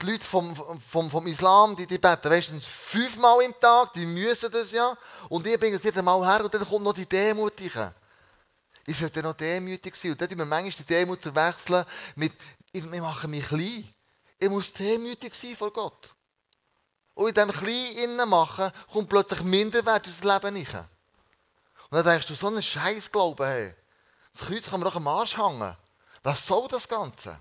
die 0.00 0.06
Leute 0.06 0.26
vom, 0.26 0.56
vom, 0.80 1.08
vom 1.08 1.26
Islam, 1.28 1.76
die, 1.76 1.86
die 1.86 1.98
beten 1.98 2.30
meistens 2.30 2.66
fünfmal 2.66 3.42
im 3.42 3.54
Tag, 3.60 3.92
die 3.92 4.06
müssen 4.06 4.50
das 4.50 4.72
ja. 4.72 4.98
Und 5.28 5.46
ich 5.46 5.56
bringe 5.56 5.76
es 5.76 5.84
nicht 5.84 5.96
einmal 5.96 6.26
her 6.26 6.44
und 6.44 6.52
dann 6.52 6.66
kommt 6.66 6.82
noch 6.82 6.94
die 6.94 7.06
Demut. 7.06 7.60
Ich 7.60 8.98
sollte 8.98 9.22
noch 9.22 9.34
demütig 9.34 9.94
sein. 9.94 10.10
Und 10.10 10.20
dann 10.20 10.30
tun 10.30 10.38
wir 10.38 10.44
manchmal 10.44 10.72
die 10.72 10.84
Demut 10.84 11.22
verwechseln 11.22 11.84
mit, 12.16 12.32
ich, 12.72 12.82
ich 12.82 13.00
mache 13.00 13.28
mich 13.28 13.46
klein. 13.46 13.88
Ich 14.36 14.48
muss 14.48 14.72
demütig 14.72 15.32
sein 15.36 15.54
vor 15.54 15.72
Gott. 15.72 16.12
Und 17.14 17.28
in 17.28 17.34
diesem 17.34 17.52
Klein 17.52 18.28
machen 18.28 18.72
kommt 18.92 19.08
plötzlich 19.08 19.42
Minderwert 19.42 20.08
ins 20.08 20.24
Leben 20.24 20.56
rein. 20.56 20.88
Und 21.92 21.98
dann 21.98 22.06
denkst 22.06 22.26
du, 22.26 22.34
so 22.34 22.46
einen 22.46 22.62
Scheiß 22.62 23.12
Glauben, 23.12 23.44
hey. 23.44 23.74
Das 24.32 24.48
Kreuz 24.48 24.64
kann 24.64 24.80
man 24.80 24.88
doch 24.88 24.96
am 24.96 25.08
Arsch 25.08 25.36
hängen. 25.36 25.76
Was 26.22 26.46
soll 26.46 26.66
das 26.68 26.88
Ganze? 26.88 27.38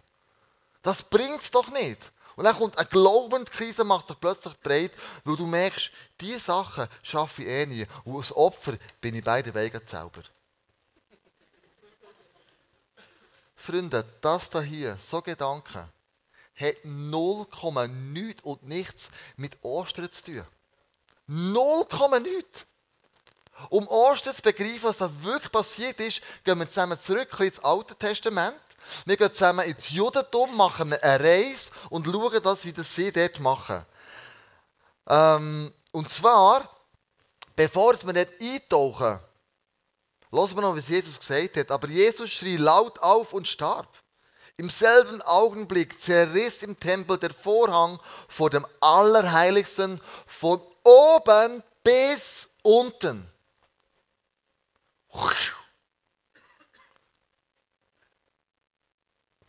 Das 0.82 1.04
bringt 1.04 1.42
es 1.42 1.52
doch 1.52 1.70
nicht. 1.70 2.12
Und 2.36 2.44
dann 2.44 2.58
kommt 2.58 2.78
eine 2.78 2.86
Glaubenskrise, 2.86 3.86
macht 3.86 4.10
sich 4.10 4.20
plötzlich 4.20 4.60
breit, 4.60 4.92
weil 5.24 5.38
du 5.38 5.46
merkst, 5.46 5.90
diese 6.20 6.42
Sachen 6.42 6.90
schaffe 7.02 7.44
ich 7.44 7.48
eh 7.48 7.66
nie. 7.66 7.88
Und 8.04 8.18
als 8.18 8.36
Opfer 8.36 8.78
bin 9.00 9.16
ich 9.16 9.24
beide 9.24 9.54
Wege 9.54 9.82
selber. 9.86 10.22
Freunde, 13.56 14.04
das 14.20 14.50
da 14.50 14.60
hier, 14.60 14.98
so 14.98 15.22
Gedanken, 15.22 15.90
hat 16.56 16.76
0,9 16.84 18.42
und 18.42 18.64
nichts 18.64 19.12
mit 19.38 19.64
Ostern 19.64 20.12
zu 20.12 20.24
tun. 20.26 20.46
0,9. 21.30 22.66
Um 23.70 23.88
Ostern 23.88 24.36
zu 24.36 24.42
begreifen, 24.42 24.84
was 24.84 24.98
da 24.98 25.10
wirklich 25.22 25.52
passiert 25.52 26.00
ist, 26.00 26.22
gehen 26.44 26.60
wir 26.60 26.70
zusammen 26.70 27.00
zurück 27.02 27.40
ins 27.40 27.60
Alte 27.60 27.96
Testament. 27.96 28.56
Wir 29.06 29.18
gehen 29.18 29.32
zusammen 29.32 29.66
ins 29.66 29.90
Judentum, 29.90 30.56
machen 30.56 30.94
eine 30.94 31.20
Reise 31.24 31.70
und 31.90 32.06
schauen 32.06 32.44
das, 32.44 32.66
wie 32.66 32.74
das 32.74 32.94
sie 32.94 33.12
dort 33.12 33.40
machen. 33.40 33.86
Ähm, 35.08 35.74
und 35.92 36.10
zwar, 36.10 36.70
bevor 37.56 37.96
wir 38.04 38.14
nicht 38.14 38.32
eintauchen, 38.42 39.20
Lass 40.34 40.56
mal 40.56 40.62
noch, 40.62 40.78
was 40.78 40.88
Jesus 40.88 41.20
gesagt 41.20 41.58
hat. 41.58 41.72
Aber 41.72 41.88
Jesus 41.90 42.32
schrie 42.32 42.58
laut 42.58 43.00
auf 43.00 43.34
und 43.34 43.48
starb. 43.48 43.88
Im 44.56 44.70
selben 44.70 45.22
Augenblick 45.24 46.02
zerriss 46.02 46.58
im 46.58 46.80
Tempel 46.80 47.18
der 47.18 47.34
Vorhang 47.34 48.00
vor 48.28 48.50
dem 48.50 48.66
Allerheiligsten 48.80 50.00
von 50.26 50.62
oben 50.84 51.64
bis 51.84 52.50
unten. 52.62 53.28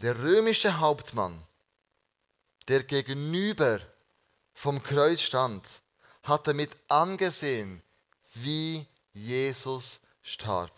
Der 0.03 0.19
römische 0.19 0.81
Hauptmann, 0.81 1.47
der 2.67 2.83
gegenüber 2.83 3.81
vom 4.53 4.83
Kreuz 4.83 5.21
stand, 5.21 5.65
hatte 6.25 6.55
mit 6.55 6.77
angesehen, 6.89 7.83
wie 8.35 8.87
Jesus 9.13 10.01
starb. 10.23 10.73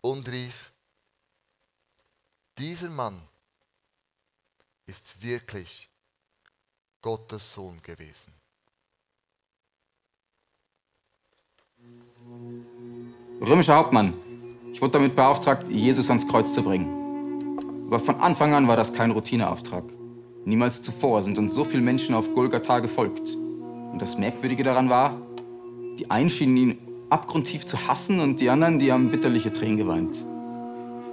Und 0.00 0.28
rief, 0.28 0.72
dieser 2.58 2.90
Mann 2.90 3.26
ist 4.86 5.20
wirklich 5.20 5.88
Gottes 7.00 7.54
Sohn 7.54 7.82
gewesen. 7.82 8.33
Römischer 13.40 13.76
Hauptmann, 13.76 14.14
ich 14.72 14.80
wurde 14.80 14.92
damit 14.92 15.14
beauftragt, 15.14 15.68
Jesus 15.68 16.08
ans 16.08 16.26
Kreuz 16.26 16.52
zu 16.52 16.62
bringen. 16.62 16.88
Aber 17.86 18.00
von 18.00 18.16
Anfang 18.16 18.54
an 18.54 18.66
war 18.66 18.76
das 18.76 18.92
kein 18.92 19.10
Routineauftrag. 19.10 19.84
Niemals 20.44 20.82
zuvor 20.82 21.22
sind 21.22 21.38
uns 21.38 21.54
so 21.54 21.64
viele 21.64 21.82
Menschen 21.82 22.14
auf 22.14 22.32
Golgatha 22.34 22.80
gefolgt. 22.80 23.36
Und 23.92 24.02
das 24.02 24.18
Merkwürdige 24.18 24.62
daran 24.62 24.90
war, 24.90 25.16
die 25.98 26.10
einen 26.10 26.30
schienen 26.30 26.56
ihn 26.56 26.78
abgrundtief 27.08 27.66
zu 27.66 27.86
hassen 27.86 28.20
und 28.20 28.40
die 28.40 28.50
anderen, 28.50 28.78
die 28.78 28.90
haben 28.90 29.10
bitterliche 29.10 29.52
Tränen 29.52 29.76
geweint. 29.76 30.24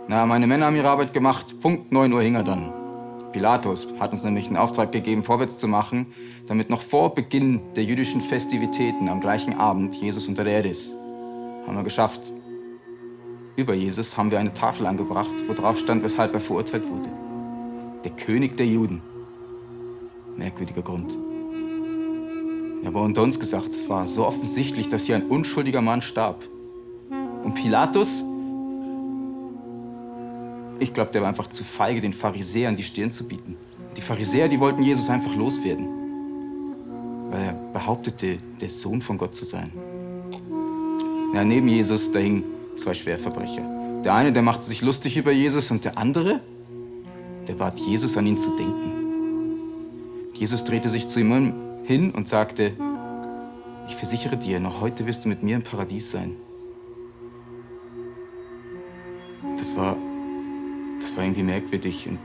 Na, 0.07 0.25
meine 0.25 0.47
Männer 0.47 0.65
haben 0.65 0.75
ihre 0.75 0.89
Arbeit 0.89 1.13
gemacht. 1.13 1.61
Punkt 1.61 1.91
9 1.91 2.11
Uhr 2.11 2.21
hing 2.21 2.35
er 2.35 2.43
dann. 2.43 2.73
Pilatus 3.31 3.87
hat 3.99 4.11
uns 4.11 4.23
nämlich 4.23 4.47
einen 4.47 4.57
Auftrag 4.57 4.91
gegeben, 4.91 5.23
vorwärts 5.23 5.57
zu 5.57 5.67
machen, 5.67 6.07
damit 6.47 6.69
noch 6.69 6.81
vor 6.81 7.13
Beginn 7.13 7.61
der 7.75 7.83
jüdischen 7.83 8.19
Festivitäten 8.19 9.07
am 9.07 9.21
gleichen 9.21 9.57
Abend 9.57 9.95
Jesus 9.95 10.27
unter 10.27 10.43
der 10.43 10.53
Erde 10.53 10.69
ist. 10.69 10.95
Haben 11.65 11.75
wir 11.75 11.83
geschafft. 11.83 12.31
Über 13.55 13.73
Jesus 13.73 14.17
haben 14.17 14.31
wir 14.31 14.39
eine 14.39 14.53
Tafel 14.53 14.85
angebracht, 14.85 15.33
wo 15.47 15.53
drauf 15.53 15.79
stand, 15.79 16.03
weshalb 16.03 16.33
er 16.33 16.41
verurteilt 16.41 16.83
wurde. 16.89 17.09
Der 18.03 18.11
König 18.11 18.57
der 18.57 18.65
Juden. 18.65 19.01
Merkwürdiger 20.37 20.81
Grund. 20.81 21.13
Ja, 22.81 22.89
aber 22.89 23.03
unter 23.03 23.21
uns 23.21 23.39
gesagt, 23.39 23.69
es 23.69 23.87
war 23.89 24.07
so 24.07 24.25
offensichtlich, 24.25 24.89
dass 24.89 25.05
hier 25.05 25.15
ein 25.15 25.27
unschuldiger 25.27 25.81
Mann 25.81 26.01
starb. 26.01 26.43
Und 27.43 27.53
Pilatus, 27.53 28.23
ich 30.79 30.93
glaube, 30.93 31.11
der 31.11 31.21
war 31.21 31.29
einfach 31.29 31.47
zu 31.47 31.63
feige, 31.63 32.01
den 32.01 32.13
Pharisäern 32.13 32.75
die 32.75 32.83
Stirn 32.83 33.11
zu 33.11 33.27
bieten. 33.27 33.55
Die 33.95 34.01
Pharisäer, 34.01 34.47
die 34.47 34.59
wollten 34.59 34.81
Jesus 34.81 35.09
einfach 35.09 35.35
loswerden, 35.35 35.87
weil 37.29 37.43
er 37.43 37.53
behauptete, 37.73 38.37
der 38.59 38.69
Sohn 38.69 39.01
von 39.01 39.17
Gott 39.17 39.35
zu 39.35 39.45
sein. 39.45 39.71
Ja, 41.33 41.43
neben 41.43 41.67
Jesus, 41.67 42.11
da 42.11 42.19
hingen 42.19 42.43
zwei 42.75 42.93
Schwerverbrecher. 42.93 43.63
Der 44.03 44.13
eine, 44.13 44.33
der 44.33 44.41
machte 44.41 44.65
sich 44.65 44.81
lustig 44.81 45.17
über 45.17 45.31
Jesus 45.31 45.71
und 45.71 45.85
der 45.85 45.97
andere, 45.97 46.41
der 47.47 47.53
bat 47.53 47.79
Jesus, 47.79 48.17
an 48.17 48.27
ihn 48.27 48.37
zu 48.37 48.55
denken. 48.55 48.91
Jesus 50.33 50.63
drehte 50.63 50.89
sich 50.89 51.07
zu 51.07 51.19
ihm 51.19 51.53
hin 51.83 52.11
und 52.11 52.27
sagte, 52.27 52.73
ich 53.87 53.95
versichere 53.95 54.37
dir, 54.37 54.59
noch 54.59 54.81
heute 54.81 55.05
wirst 55.05 55.25
du 55.25 55.29
mit 55.29 55.43
mir 55.43 55.55
im 55.55 55.63
Paradies 55.63 56.11
sein. 56.11 56.35
Das 59.57 59.75
war, 59.75 59.95
das 60.99 61.15
war 61.15 61.23
irgendwie 61.23 61.43
merkwürdig. 61.43 62.07
Und 62.07 62.19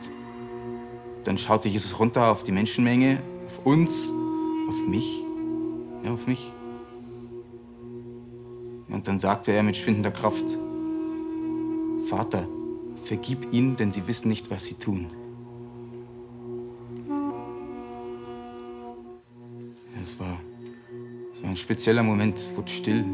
dann 1.24 1.38
schaute 1.38 1.68
Jesus 1.68 1.98
runter 1.98 2.30
auf 2.30 2.42
die 2.42 2.52
Menschenmenge, 2.52 3.18
auf 3.46 3.66
uns 3.66 4.12
Auf 4.68 4.86
mich? 4.86 5.22
Ja, 6.02 6.12
auf 6.12 6.26
mich. 6.26 6.52
Und 8.88 9.08
dann 9.08 9.18
sagte 9.18 9.52
er 9.52 9.62
mit 9.62 9.76
schwindender 9.76 10.10
Kraft, 10.10 10.44
Vater, 12.06 12.46
vergib 13.02 13.52
ihnen, 13.52 13.76
denn 13.76 13.90
sie 13.90 14.06
wissen 14.06 14.28
nicht, 14.28 14.50
was 14.50 14.64
sie 14.64 14.74
tun. 14.74 15.06
Es 20.02 20.18
war, 20.20 20.38
war 21.42 21.50
ein 21.50 21.56
spezieller 21.56 22.04
Moment, 22.04 22.48
wurde 22.54 22.70
still. 22.70 23.04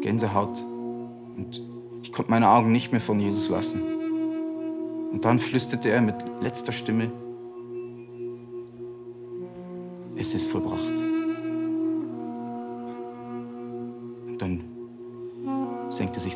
Gänsehaut. 0.00 0.64
Und 1.36 1.62
ich 2.02 2.12
konnte 2.12 2.30
meine 2.30 2.48
Augen 2.48 2.72
nicht 2.72 2.90
mehr 2.90 3.00
von 3.00 3.20
Jesus 3.20 3.50
lassen. 3.50 3.82
Und 5.10 5.24
dann 5.24 5.38
flüsterte 5.38 5.90
er 5.90 6.00
mit 6.00 6.14
letzter 6.40 6.72
Stimme, 6.72 7.10
es 10.16 10.34
ist 10.34 10.48
vollbracht. 10.48 10.67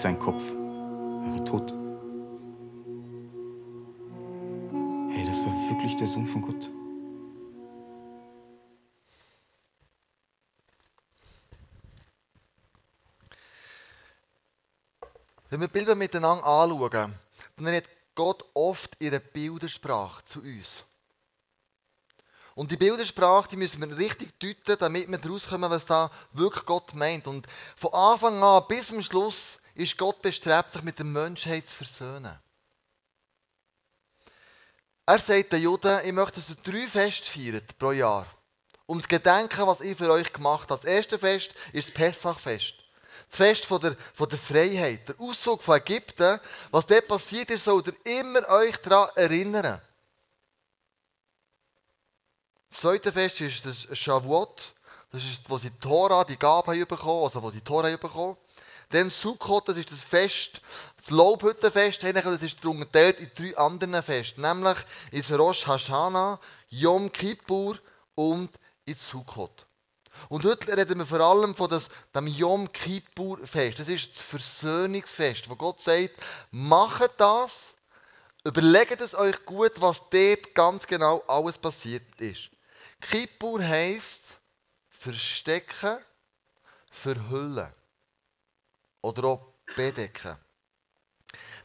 Sein 0.02 0.18
Kopf. 0.18 0.42
Er 0.50 1.32
war 1.32 1.44
tot. 1.44 1.72
Hey, 5.12 5.24
das 5.24 5.38
war 5.46 5.52
wirklich 5.70 5.94
der 5.96 6.08
Sohn 6.08 6.26
von 6.26 6.42
Gott. 6.42 6.70
Wenn 15.50 15.60
wir 15.60 15.68
Bilder 15.68 15.94
miteinander 15.94 16.44
anschauen, 16.44 17.14
dann 17.56 17.66
redet 17.66 17.88
Gott 18.14 18.44
oft 18.54 18.96
in 18.98 19.12
der 19.12 19.20
Bildersprache 19.20 20.24
zu 20.24 20.40
uns. 20.40 20.84
Und 22.54 22.70
die 22.70 22.76
Bildersprache, 22.76 23.50
die 23.50 23.56
müssen 23.56 23.80
wir 23.80 23.96
richtig 23.96 24.38
deuten, 24.40 24.78
damit 24.78 25.08
wir 25.08 25.18
daraus 25.18 25.46
kommen, 25.46 25.70
was 25.70 25.86
da 25.86 26.10
wirklich 26.32 26.64
Gott 26.64 26.92
meint. 26.94 27.26
Und 27.26 27.46
von 27.76 27.94
Anfang 27.94 28.42
an 28.42 28.64
bis 28.66 28.88
zum 28.88 29.02
Schluss 29.02 29.58
ist 29.74 29.96
Gott 29.96 30.20
bestrebt, 30.22 30.72
sich 30.72 30.82
mit 30.82 30.98
der 30.98 31.06
Menschheit 31.06 31.66
zu 31.68 31.74
versöhnen. 31.74 32.38
Er 35.04 35.18
sagt 35.18 35.52
den 35.52 35.62
Juden, 35.62 36.00
ich 36.04 36.12
möchte, 36.12 36.40
dass 36.40 36.50
ihr 36.50 36.56
drei 36.56 36.86
Feste 36.86 37.28
feiert 37.28 37.76
pro 37.78 37.92
Jahr. 37.92 38.26
Um 38.86 39.02
zu 39.02 39.08
gedenken, 39.08 39.66
was 39.66 39.80
ich 39.80 39.96
für 39.96 40.10
euch 40.10 40.32
gemacht 40.32 40.70
habe. 40.70 40.80
Das 40.80 40.90
erste 40.90 41.18
Fest 41.18 41.52
ist 41.72 41.88
das 41.88 41.94
Pessachfest. 41.94 42.74
Das 43.28 43.36
Fest 43.36 43.64
von 43.64 43.80
der, 43.80 43.96
von 44.14 44.28
der 44.28 44.38
Freiheit, 44.38 45.08
der 45.08 45.18
Auszug 45.18 45.62
von 45.62 45.76
Ägypten. 45.76 46.40
Was 46.70 46.86
dort 46.86 47.08
passiert 47.08 47.50
ist, 47.50 47.64
sollt 47.64 47.88
ihr 47.88 48.20
immer 48.20 48.48
euch 48.48 48.76
daran 48.78 49.10
erinnern. 49.16 49.80
Das 52.70 52.80
zweite 52.80 53.12
Fest 53.12 53.40
ist 53.40 53.66
das 53.66 53.98
Shavuot. 53.98 54.74
Das 55.10 55.22
ist, 55.24 55.48
wo 55.48 55.58
sie 55.58 55.70
die 55.70 55.78
Tora, 55.78 56.24
die 56.24 56.38
Gabe 56.38 56.86
bekommen, 56.86 57.24
also 57.24 57.42
wo 57.42 57.50
sie 57.50 57.58
die 57.58 57.64
Tora 57.64 57.88
haben 57.88 57.98
bekommen. 57.98 58.36
Dann 58.92 59.08
Sukkot, 59.08 59.68
das 59.68 59.78
ist 59.78 59.90
das 59.90 60.02
Fest, 60.02 60.60
das 60.98 61.10
Lobhüttenfest, 61.10 62.02
das 62.02 62.42
ist 62.42 62.64
unterteilt 62.64 63.20
in 63.20 63.30
drei 63.34 63.56
anderen 63.56 64.02
Feste, 64.02 64.40
nämlich 64.40 64.76
ins 65.10 65.32
Rosh 65.32 65.66
Hashanah, 65.66 66.38
Yom 66.68 67.10
Kippur 67.10 67.78
und 68.14 68.50
ins 68.84 69.08
Sukkot. 69.08 69.66
Und 70.28 70.44
heute 70.44 70.76
reden 70.76 70.98
wir 70.98 71.06
vor 71.06 71.20
allem 71.20 71.54
von 71.56 71.70
dem 72.14 72.26
Yom 72.26 72.70
Kippur-Fest. 72.70 73.78
Das 73.78 73.88
ist 73.88 74.14
das 74.14 74.22
Versöhnungsfest, 74.22 75.48
wo 75.48 75.56
Gott 75.56 75.80
sagt, 75.80 76.12
macht 76.50 77.12
das, 77.16 77.50
überlegt 78.44 79.00
es 79.00 79.14
euch 79.14 79.42
gut, 79.46 79.72
was 79.76 80.02
dort 80.10 80.54
ganz 80.54 80.86
genau 80.86 81.24
alles 81.26 81.56
passiert 81.56 82.20
ist. 82.20 82.50
Kippur 83.00 83.62
heisst 83.62 84.22
verstecken, 84.90 85.98
verhüllen 86.90 87.72
oder 89.02 89.24
auch 89.24 89.54
bedecken. 89.76 90.36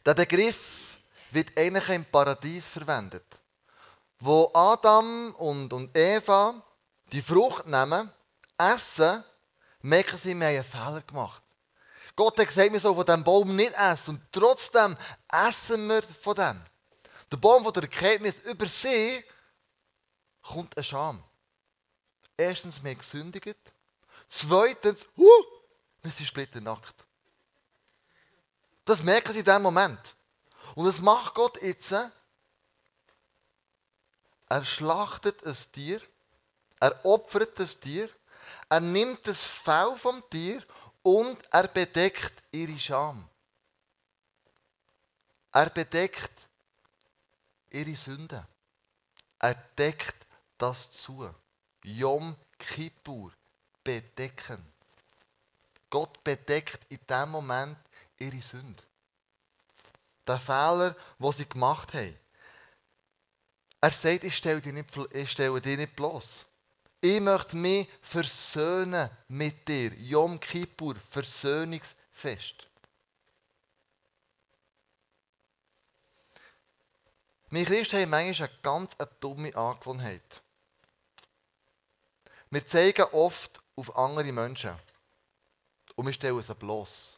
Der 0.04 0.14
Begriff 0.14 0.98
wird 1.30 1.56
eigentlich 1.58 1.88
im 1.88 2.04
Paradies 2.04 2.64
verwendet, 2.64 3.26
wo 4.20 4.50
Adam 4.54 5.34
und, 5.36 5.72
und 5.72 5.96
Eva 5.96 6.62
die 7.12 7.22
Frucht 7.22 7.66
nehmen, 7.66 8.10
essen, 8.56 9.24
merken 9.80 10.18
sie, 10.18 10.34
wir 10.34 10.46
haben 10.46 10.54
einen 10.54 10.64
Fehler 10.64 11.02
gemacht. 11.02 11.42
Gott 12.16 12.38
hat 12.38 12.48
gesagt, 12.48 12.72
wir 12.72 12.80
sollen 12.80 12.96
von 12.96 13.06
diesem 13.06 13.24
Baum 13.24 13.54
nicht 13.54 13.72
essen 13.74 14.16
und 14.16 14.32
trotzdem 14.32 14.96
essen 15.30 15.88
wir 15.88 16.02
von 16.02 16.34
dem. 16.34 16.64
Der 17.30 17.36
Baum 17.36 17.62
von 17.62 17.72
der 17.72 17.84
Erkenntnis 17.84 18.34
über 18.44 18.66
sie 18.66 19.22
kommt 20.42 20.76
ein 20.76 20.84
Scham. 20.84 21.22
Erstens, 22.36 22.82
wir 22.82 22.90
haben 22.90 22.98
gesündigt. 22.98 23.58
Zweitens, 24.30 25.00
huh, 25.16 25.44
wir 26.02 26.10
sind 26.10 26.26
splitternackt. 26.26 27.04
Das 28.88 29.02
merken 29.02 29.34
sie 29.34 29.40
in 29.40 29.44
diesem 29.44 29.60
Moment. 29.60 30.00
Und 30.74 30.86
das 30.86 30.98
macht 31.02 31.34
Gott 31.34 31.60
jetzt. 31.60 31.92
Er 34.48 34.64
schlachtet 34.64 35.46
ein 35.46 35.54
Tier, 35.72 36.00
er 36.80 37.04
opfert 37.04 37.58
das 37.58 37.78
Tier, 37.78 38.08
er 38.70 38.80
nimmt 38.80 39.26
das 39.26 39.44
Fell 39.44 39.94
vom 39.98 40.22
Tier 40.30 40.64
und 41.02 41.36
er 41.50 41.68
bedeckt 41.68 42.42
ihre 42.50 42.78
Scham. 42.78 43.28
Er 45.52 45.68
bedeckt 45.68 46.48
ihre 47.68 47.94
Sünde. 47.94 48.48
Er 49.38 49.54
deckt 49.54 50.16
das 50.56 50.90
zu. 50.92 51.28
Yom 51.82 52.34
Kippur. 52.58 53.32
Bedecken. 53.84 54.72
Gott 55.90 56.24
bedeckt 56.24 56.80
in 56.88 57.00
dem 57.06 57.30
Moment 57.32 57.76
ihre 58.18 58.42
Sünde. 58.42 58.82
Den 60.26 60.38
Fehler, 60.38 60.94
den 61.18 61.32
sie 61.32 61.48
gemacht 61.48 61.94
haben. 61.94 62.18
Er 63.80 63.90
sagt, 63.90 64.24
ich 64.24 64.36
stelle 64.36 64.60
dich 64.60 64.72
nicht, 64.72 64.96
nicht 65.78 65.96
bloß. 65.96 66.46
Ich 67.00 67.20
möchte 67.20 67.56
mich 67.56 67.88
versöhnen 68.00 69.08
mit 69.28 69.68
dir. 69.68 69.94
Yom 69.94 70.40
Kippur, 70.40 70.96
Versöhnungsfest. 70.96 72.66
Wir 77.50 77.64
Christen 77.64 78.00
haben 78.00 78.10
manchmal 78.10 78.48
eine 78.48 78.58
ganz 78.62 78.90
dumme 79.20 79.54
Angewohnheit. 79.54 80.42
Wir 82.50 82.66
zeigen 82.66 83.06
oft 83.12 83.62
auf 83.76 83.96
andere 83.96 84.32
Menschen. 84.32 84.74
Und 85.94 86.06
wir 86.06 86.12
stellen 86.12 86.42
sie 86.42 86.54
bloß. 86.54 87.17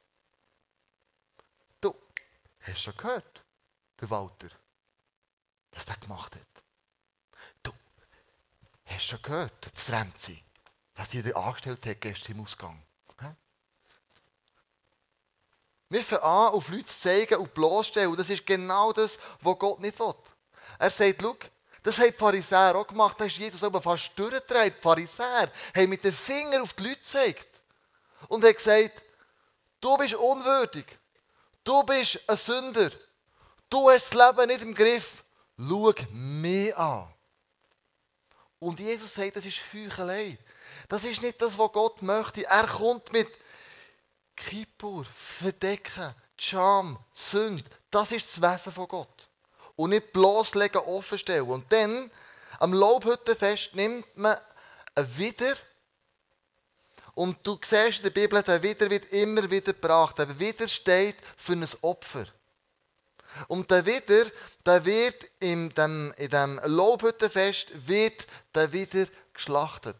Hast 2.71 2.87
du 2.87 2.93
schon 2.93 2.97
gehört, 2.97 3.45
der 4.01 4.11
Walter, 4.11 4.49
was 5.73 5.85
der 5.85 5.97
gemacht 5.97 6.37
hat? 6.37 6.63
Du, 7.63 7.73
hast 8.85 9.05
du 9.05 9.09
schon 9.17 9.23
gehört, 9.23 9.65
der 9.65 9.73
Franzi, 9.75 10.45
was 10.95 11.11
sie 11.11 11.23
dir 11.23 11.37
angestellt 11.37 11.85
hat 11.85 12.01
gestern 12.01 12.37
im 12.37 12.43
Ausgang? 12.43 12.83
Wir 15.89 16.05
fangen 16.05 16.23
an, 16.23 16.53
auf 16.53 16.69
Leute 16.69 16.87
zu 16.87 17.01
zeigen 17.01 17.41
und 17.41 17.53
bloßstellen. 17.53 18.15
Das 18.15 18.31
ist 18.31 18.47
genau 18.47 18.93
das, 18.93 19.19
was 19.41 19.59
Gott 19.59 19.81
nicht 19.81 19.99
will. 19.99 20.15
Er 20.79 20.91
sagt, 20.91 21.21
schau, 21.21 21.37
das 21.83 21.99
haben 21.99 22.13
die 22.13 22.17
Pharisäer 22.17 22.77
auch 22.77 22.87
gemacht. 22.87 23.21
Da 23.21 23.25
ist 23.25 23.37
Jesus 23.37 23.65
aber 23.65 23.83
fast 23.83 24.13
durchgetragen. 24.17 24.73
Die 24.77 24.81
Pharisäer 24.81 25.51
haben 25.75 25.89
mit 25.89 26.05
dem 26.05 26.13
Finger 26.13 26.63
auf 26.63 26.75
die 26.75 26.85
Leute 26.85 26.97
gezeigt. 26.97 27.49
Und 28.29 28.45
haben 28.45 28.55
gesagt, 28.55 29.03
du 29.81 29.97
bist 29.97 30.15
unwürdig. 30.15 31.00
Du 31.64 31.83
bist 31.83 32.18
ein 32.27 32.37
Sünder. 32.37 32.90
Du 33.68 33.90
hast 33.90 34.14
das 34.14 34.37
Leben 34.37 34.49
nicht 34.49 34.62
im 34.62 34.75
Griff. 34.75 35.25
Schau 35.59 35.94
mich 36.11 36.77
an. 36.77 37.12
Und 38.59 38.81
Jesus 38.81 39.14
sagt, 39.14 39.37
das 39.37 39.44
ist 39.44 39.61
Heuchelei. 39.73 40.38
Das 40.88 41.05
ist 41.05 41.23
nicht 41.23 41.40
das, 41.40 41.57
was 41.59 41.73
Gott 41.73 42.03
möchte. 42.03 42.44
Er 42.44 42.66
kommt 42.66 43.12
mit 43.12 43.29
Kippur, 44.37 45.05
Verdecken, 45.05 46.14
Scham, 46.37 46.99
Sünde. 47.12 47.64
Das 47.90 48.12
ist 48.12 48.27
das 48.27 48.40
Wesen 48.40 48.73
von 48.73 48.88
Gott 48.88 49.31
und 49.77 49.90
nicht 49.90 50.12
bloßlegen, 50.12 50.81
offenstellen. 50.83 51.49
Und 51.49 51.73
dann, 51.73 52.11
am 52.59 52.75
Lobhüttenfest, 52.75 53.75
nimmt 53.75 54.05
man 54.14 54.37
ein 54.94 55.18
Wider. 55.18 55.57
Und 57.14 57.38
du 57.46 57.59
siehst 57.62 57.99
in 57.99 58.05
der 58.05 58.11
Bibel, 58.11 58.42
der 58.42 58.62
Wider 58.62 58.88
wird 58.88 59.12
immer 59.12 59.51
wieder 59.51 59.73
gebracht. 59.73 60.18
Der 60.18 60.38
Wider 60.38 60.68
steht 60.68 61.16
für 61.37 61.53
ein 61.53 61.66
Opfer. 61.83 62.27
Und 63.49 63.70
der 63.70 63.87
Wider, 63.87 64.31
der 64.64 64.85
wird 64.85 65.25
in 65.38 65.70
dem, 65.70 66.12
in 66.16 66.31
dem 66.31 66.61
Lobhüttenfest, 66.64 67.68
wird 67.87 68.27
der 68.55 68.73
Wider 68.73 69.07
geschlachtet. 69.33 69.96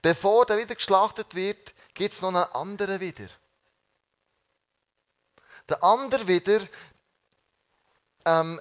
Bevor 0.00 0.46
der 0.46 0.58
Wider 0.58 0.74
geschlachtet 0.74 1.34
wird, 1.34 1.74
gibt 1.92 2.14
es 2.14 2.20
noch 2.20 2.28
einen 2.28 2.52
anderen 2.52 3.00
Wider. 3.00 3.28
Der 5.68 5.82
andere 5.82 6.26
Wider, 6.28 6.68
ähm, 8.24 8.60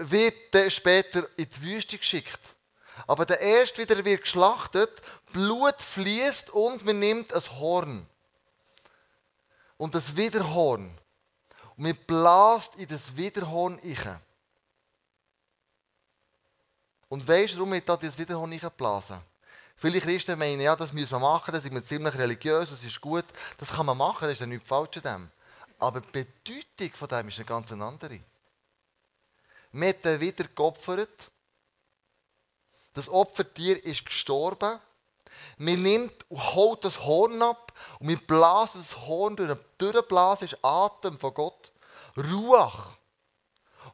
wird 0.00 0.72
später 0.72 1.28
in 1.36 1.48
die 1.50 1.62
Wüste 1.62 1.98
geschickt. 1.98 2.40
Aber 3.06 3.24
der 3.24 3.40
erste 3.40 3.82
wieder 3.82 4.04
wird 4.04 4.22
geschlachtet, 4.22 4.90
Blut 5.32 5.80
fließt 5.80 6.50
und 6.50 6.84
man 6.84 6.98
nimmt 6.98 7.32
ein 7.32 7.58
Horn. 7.58 8.06
Und 9.76 9.94
das 9.94 10.16
Widerhorn. 10.16 10.98
Und 11.76 11.84
man 11.84 11.96
bläst 12.06 12.74
in 12.76 12.88
das 12.88 13.16
Widerhorn 13.16 13.80
rein. 13.82 14.20
Und 17.08 17.26
weißt 17.26 17.54
du, 17.54 17.58
warum 17.58 17.72
wir 17.72 17.80
da 17.80 17.96
das 17.96 18.16
Widerhorn 18.16 18.52
reinblasen? 18.52 19.20
Viele 19.76 20.00
Christen 20.00 20.38
meinen, 20.38 20.60
ja, 20.60 20.76
das 20.76 20.92
müssen 20.92 21.12
wir 21.12 21.18
machen, 21.18 21.52
das 21.52 21.64
ist 21.64 21.72
wir 21.72 21.82
ziemlich 21.82 22.14
religiös, 22.14 22.68
das 22.68 22.84
ist 22.84 23.00
gut. 23.00 23.24
Das 23.56 23.70
kann 23.70 23.86
man 23.86 23.96
machen, 23.96 24.24
das 24.24 24.32
ist 24.32 24.40
ja 24.40 24.46
nichts 24.46 24.68
falsch 24.68 24.98
an 24.98 25.02
dem. 25.02 25.30
Aber 25.78 26.02
die 26.02 26.24
Bedeutung 26.24 26.94
von 26.94 27.08
dem 27.08 27.28
ist 27.28 27.38
eine 27.38 27.46
ganz 27.46 27.72
andere. 27.72 28.20
Wir 29.72 29.88
haben 29.88 30.20
wieder 30.20 30.44
geopfert. 30.44 31.30
Das 32.92 33.08
Opfertier 33.08 33.82
ist 33.82 34.04
gestorben. 34.04 34.78
Man 35.56 35.82
nimmt 35.82 36.30
und 36.30 36.54
holt 36.54 36.84
das 36.84 37.00
Horn 37.00 37.42
ab 37.42 37.72
und 37.98 38.08
wir 38.08 38.18
blasen 38.18 38.80
das 38.80 38.96
Horn 38.96 39.36
durch. 39.36 39.58
Durchblasen 39.78 40.46
ist 40.46 40.58
Atem 40.62 41.18
von 41.18 41.34
Gott. 41.34 41.72
Ruach. 42.16 42.96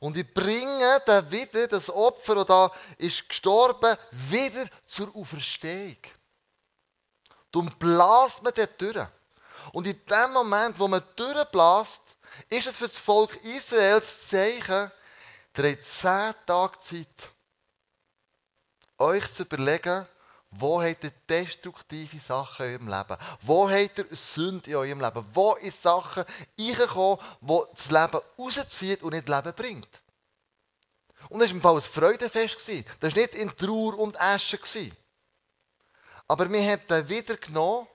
Und 0.01 0.17
ich 0.17 0.33
bringe 0.33 1.01
dann 1.07 1.31
wieder 1.31 1.67
das 1.69 1.89
Opfer, 1.89 2.35
das 2.37 2.47
da 2.47 2.73
ist 2.99 3.29
gestorben, 3.29 3.97
wieder 4.11 4.67
zur 4.87 5.15
Auferstehung. 5.15 5.97
Darum 7.51 7.71
bläst 7.79 8.43
man 8.43 8.53
dort 8.55 8.81
durch. 8.81 9.07
Und 9.73 9.87
in 9.87 10.01
dem 10.07 10.33
Moment, 10.33 10.79
wo 10.79 10.89
man 10.89 11.03
durchbläst, 11.17 12.03
ist 12.49 12.67
es 12.67 12.77
für 12.77 12.89
das 12.89 13.01
Volk 13.01 13.35
Israel 13.45 14.01
das 14.01 14.29
Zeichen, 14.29 14.91
ihr 15.57 15.71
habt 15.71 15.85
zehn 15.85 16.35
Tage 16.45 16.79
Zeit, 16.83 17.31
euch 18.99 19.35
zu 19.35 19.43
überlegen, 19.43 20.07
wo 20.59 20.83
habt 20.83 21.05
ihr 21.05 21.13
destruktive 21.29 22.19
Sachen 22.19 22.67
in 22.67 22.73
eurem 22.73 22.89
Leben? 22.89 23.17
Wo 23.43 23.71
habt 23.71 23.99
ihr 23.99 24.07
Sünde 24.17 24.71
in 24.71 24.77
eurem 24.77 25.01
Leben? 25.01 25.27
Wo 25.33 25.55
ist 25.55 25.83
Sachen 25.83 26.25
reingekommen, 26.59 27.19
die 27.41 27.61
das 27.75 27.91
Leben 27.91 28.21
rauszieht 28.39 29.03
und 29.03 29.13
nicht 29.13 29.29
Leben 29.29 29.55
bringt? 29.55 30.03
Und 31.29 31.41
das 31.41 31.49
war 31.49 31.57
im 31.57 31.63
Fall 31.63 31.77
ein 31.77 31.83
Freudefest. 31.83 32.57
Das 33.01 33.15
war 33.15 33.23
nicht 33.23 33.35
in 33.35 33.57
Trauer 33.57 33.99
und 33.99 34.21
Asche. 34.21 34.59
Aber 36.29 36.51
wir 36.51 36.73
haben 36.73 36.87
den 36.89 37.09
wieder 37.09 37.37
genommen 37.37 37.87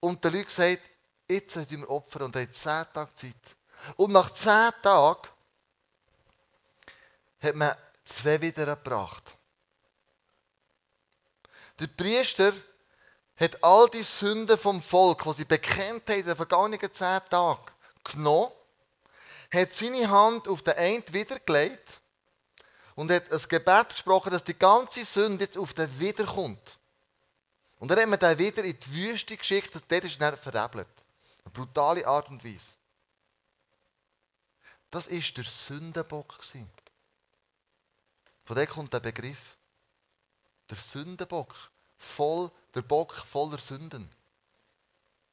und 0.00 0.22
den 0.22 0.32
Leuten 0.32 0.46
gesagt, 0.46 0.82
jetzt 1.28 1.54
sollten 1.54 1.80
wir 1.80 1.90
opfern 1.90 2.22
und 2.22 2.36
haben 2.36 2.52
zehn 2.52 2.84
Tage 2.92 3.14
Zeit. 3.14 3.56
Und 3.96 4.12
nach 4.12 4.30
zehn 4.30 4.70
Tagen 4.82 5.28
hat 7.40 7.54
man 7.54 7.74
zwei 8.04 8.40
wieder 8.40 8.66
gebracht. 8.66 9.36
Der 11.82 11.88
Priester 11.88 12.52
hat 13.34 13.64
all 13.64 13.88
die 13.88 14.04
Sünden 14.04 14.56
vom 14.56 14.80
Volk, 14.80 15.24
die 15.24 15.32
sie 15.32 15.44
bekennt 15.44 16.08
haben 16.08 16.20
in 16.20 16.26
den 16.26 16.36
vergangenen 16.36 16.94
zehn 16.94 17.18
Tagen, 17.28 17.72
genommen, 18.04 18.52
hat 19.52 19.72
seine 19.72 20.08
Hand 20.08 20.46
auf 20.46 20.62
den 20.62 20.76
einen 20.76 21.02
wiedergelegt 21.12 22.00
und 22.94 23.10
hat 23.10 23.32
ein 23.32 23.40
Gebet 23.48 23.88
gesprochen, 23.88 24.30
dass 24.30 24.44
die 24.44 24.56
ganze 24.56 25.04
Sünde 25.04 25.46
jetzt 25.46 25.58
auf 25.58 25.74
den 25.74 25.98
wiederkommt. 25.98 26.78
Und 27.80 27.90
dann 27.90 27.98
hat 27.98 28.08
man 28.08 28.20
den 28.20 28.38
wieder 28.38 28.62
in 28.62 28.78
die 28.78 28.92
Wüste 28.92 29.36
geschickt 29.36 29.74
und 29.74 29.82
dort 29.90 30.04
ist 30.04 30.20
er 30.20 30.36
verebelt. 30.36 30.86
Eine 31.44 31.52
brutale 31.52 32.06
Art 32.06 32.28
und 32.28 32.44
Weise. 32.44 32.60
Das 34.88 35.10
war 35.10 35.18
der 35.18 35.44
Sündenbock. 35.44 36.38
Von 38.44 38.56
dem 38.56 38.68
kommt 38.68 38.94
der 38.94 39.00
Begriff. 39.00 39.56
Der 40.70 40.76
Sündenbock. 40.76 41.71
Voll, 42.02 42.50
der 42.74 42.82
Bock 42.82 43.14
voller 43.14 43.58
Sünden. 43.58 44.10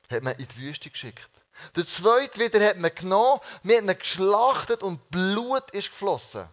Hat 0.10 0.24
man 0.24 0.36
in 0.36 0.48
die 0.48 0.58
Wüste 0.58 0.90
geschickt. 0.90 1.30
Der 1.76 1.86
zweite 1.86 2.40
wieder 2.40 2.66
hat 2.66 2.78
man 2.78 2.94
genommen, 2.94 3.42
wir 3.64 3.78
haben 3.78 3.90
ihn 3.90 3.98
geschlachtet 3.98 4.84
und 4.84 5.10
Blut 5.10 5.70
ist 5.72 5.90
geflossen. 5.90 6.48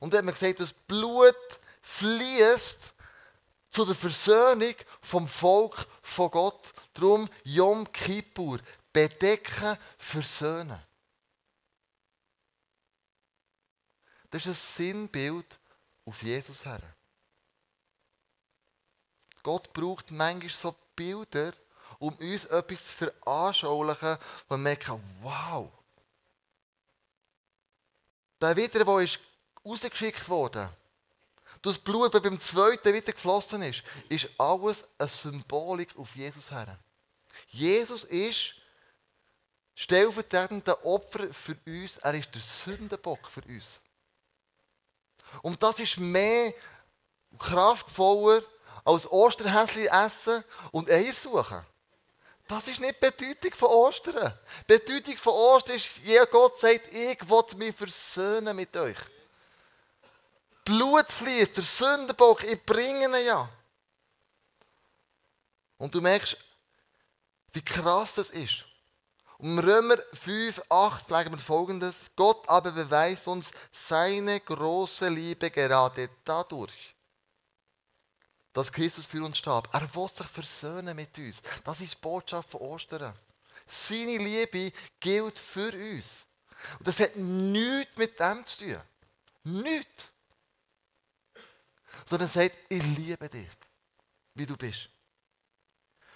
Und 0.00 0.12
dann 0.12 0.18
hat 0.18 0.24
man 0.24 0.34
gesagt, 0.34 0.60
das 0.60 0.72
Blut 0.72 1.36
fließt 1.82 2.92
zu 3.70 3.84
der 3.84 3.94
Versöhnung 3.94 4.74
vom 5.00 5.28
Volk 5.28 5.86
von 6.02 6.30
Gott. 6.30 6.72
Darum 6.94 7.28
Yom 7.44 7.90
Kippur, 7.92 8.58
bedecken, 8.92 9.78
versöhnen. 9.98 10.80
Das 14.30 14.46
ist 14.46 14.48
ein 14.48 14.54
Sinnbild 14.54 15.58
auf 16.04 16.22
Jesus 16.22 16.64
her. 16.64 16.80
Gott 19.42 19.72
braucht 19.72 20.10
manchmal 20.10 20.50
so 20.50 20.74
Bilder, 20.94 21.52
um 21.98 22.14
uns 22.16 22.44
etwas 22.46 22.86
zu 22.86 22.96
veranschaulichen, 22.96 24.18
wo 24.48 24.54
wir 24.54 24.58
merken, 24.58 25.02
wow. 25.20 25.70
Der 28.40 28.56
wieder, 28.56 28.84
der 28.84 28.98
ist 28.98 29.20
rausgeschickt 29.64 30.28
worden, 30.28 30.68
das 31.62 31.78
Blut, 31.78 32.12
das 32.12 32.22
beim 32.22 32.40
zweiten 32.40 32.92
wieder 32.92 33.12
geflossen 33.12 33.62
ist, 33.62 33.84
ist 34.08 34.28
alles 34.36 34.84
eine 34.98 35.08
Symbolik 35.08 35.96
auf 35.96 36.14
Jesus 36.16 36.50
her. 36.50 36.76
Jesus 37.46 38.02
ist 38.04 38.54
stellvertretender 39.76 40.84
Opfer 40.84 41.32
für 41.32 41.56
uns, 41.66 41.98
er 41.98 42.14
ist 42.14 42.34
der 42.34 42.42
Sündenbock 42.42 43.28
für 43.28 43.42
uns. 43.42 43.80
Und 45.40 45.62
das 45.62 45.78
ist 45.78 45.98
mehr 45.98 46.52
kraftvoller 47.38 48.42
als 48.84 49.10
Osterhäschen 49.10 49.86
essen 49.86 50.44
und 50.70 50.90
Eier 50.90 51.14
suchen. 51.14 51.64
Das 52.48 52.66
ist 52.68 52.80
nicht 52.80 52.96
die 52.96 53.10
Bedeutung 53.10 53.54
von 53.54 53.68
Ostern. 53.68 54.38
Die 54.68 54.78
Bedeutung 54.78 55.16
von 55.16 55.32
Ostern 55.32 55.76
ist, 55.76 55.88
jeder 56.02 56.26
Gott 56.26 56.58
sagt, 56.58 56.92
ich 56.92 57.30
will 57.30 57.44
mich 57.56 57.74
versöhnen 57.74 58.56
mit 58.56 58.76
euch. 58.76 58.98
Blut 60.64 61.10
fließt, 61.10 61.56
der 61.56 61.64
Sündenbock, 61.64 62.44
ich 62.44 62.62
bringe 62.64 63.04
ihn 63.04 63.26
ja. 63.26 63.48
Und 65.78 65.94
du 65.94 66.00
merkst, 66.00 66.36
wie 67.52 67.62
krass 67.62 68.14
das 68.14 68.30
ist. 68.30 68.64
Im 69.38 69.58
Römer 69.58 69.96
5, 70.12 70.62
8 70.68 71.10
legen 71.10 71.32
wir 71.32 71.38
folgendes. 71.38 71.94
Gott 72.14 72.48
aber 72.48 72.70
beweist 72.70 73.26
uns 73.26 73.50
seine 73.72 74.38
große 74.38 75.08
Liebe 75.08 75.50
gerade 75.50 76.08
dadurch, 76.24 76.94
dass 78.52 78.72
Christus 78.72 79.06
für 79.06 79.24
uns 79.24 79.38
starb. 79.38 79.68
Er 79.72 79.94
will 79.94 80.08
sich 80.08 80.26
versöhnen 80.26 80.94
mit 80.94 81.16
uns. 81.18 81.40
Das 81.64 81.80
ist 81.80 81.94
die 81.94 82.00
Botschaft 82.00 82.50
von 82.50 82.60
Ostern. 82.60 83.14
Seine 83.66 84.18
Liebe 84.18 84.72
gilt 85.00 85.38
für 85.38 85.72
uns. 85.72 86.20
Und 86.78 86.88
das 86.88 87.00
hat 87.00 87.16
nichts 87.16 87.96
mit 87.96 88.18
dem 88.18 88.44
zu 88.44 88.58
tun. 88.58 88.80
Nichts. 89.44 90.04
Sondern 92.06 92.28
er 92.28 92.32
sagt, 92.32 92.56
ich 92.68 92.82
liebe 92.82 93.28
dich, 93.28 93.48
wie 94.34 94.46
du 94.46 94.56
bist. 94.56 94.88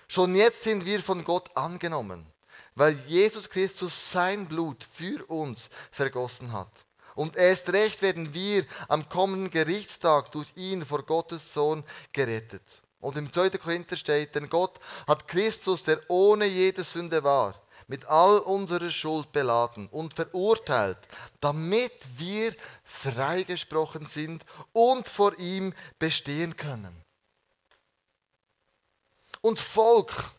Schon 0.08 0.36
jetzt 0.36 0.62
sind 0.62 0.84
wir 0.84 1.02
von 1.02 1.24
Gott 1.24 1.56
angenommen 1.56 2.32
weil 2.76 2.92
Jesus 3.06 3.48
Christus 3.48 4.12
sein 4.12 4.46
Blut 4.46 4.86
für 4.92 5.24
uns 5.30 5.68
vergossen 5.90 6.52
hat. 6.52 6.85
Und 7.16 7.34
erst 7.34 7.72
recht 7.72 8.02
werden 8.02 8.34
wir 8.34 8.66
am 8.88 9.08
kommenden 9.08 9.50
Gerichtstag 9.50 10.30
durch 10.32 10.48
ihn 10.54 10.84
vor 10.84 11.02
Gottes 11.02 11.52
Sohn 11.52 11.82
gerettet. 12.12 12.62
Und 13.00 13.16
im 13.16 13.32
2. 13.32 13.50
Korinther 13.50 13.96
steht, 13.96 14.34
denn 14.34 14.50
Gott 14.50 14.78
hat 15.06 15.26
Christus, 15.26 15.82
der 15.82 15.98
ohne 16.08 16.44
jede 16.44 16.84
Sünde 16.84 17.24
war, 17.24 17.60
mit 17.88 18.04
all 18.04 18.38
unserer 18.40 18.90
Schuld 18.90 19.32
beladen 19.32 19.88
und 19.88 20.12
verurteilt, 20.12 20.98
damit 21.40 21.92
wir 22.18 22.54
freigesprochen 22.84 24.06
sind 24.06 24.44
und 24.74 25.08
vor 25.08 25.38
ihm 25.38 25.72
bestehen 25.98 26.54
können. 26.54 27.02
Und 29.40 29.58
Volk, 29.58 30.32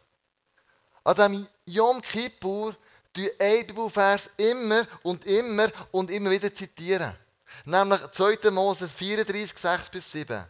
an 1.04 1.16
diesem 1.16 1.48
Yom 1.66 2.02
Kippur 2.02 2.76
die 3.17 3.32
einen 3.39 3.67
Bibelvers 3.67 4.30
immer 4.38 4.88
und 5.03 5.25
immer 5.25 5.67
und 5.91 6.12
immer 6.12 6.30
wieder 6.30 6.53
zitieren. 6.53 7.13
Nämlich 7.65 7.99
2. 8.12 8.51
Moses 8.51 8.93
34, 8.93 9.58
6 9.58 9.89
bis 9.89 10.12
7. 10.12 10.45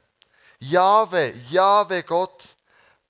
Jahwe, 0.60 1.34
Jahwe 1.50 2.04
Gott, 2.04 2.58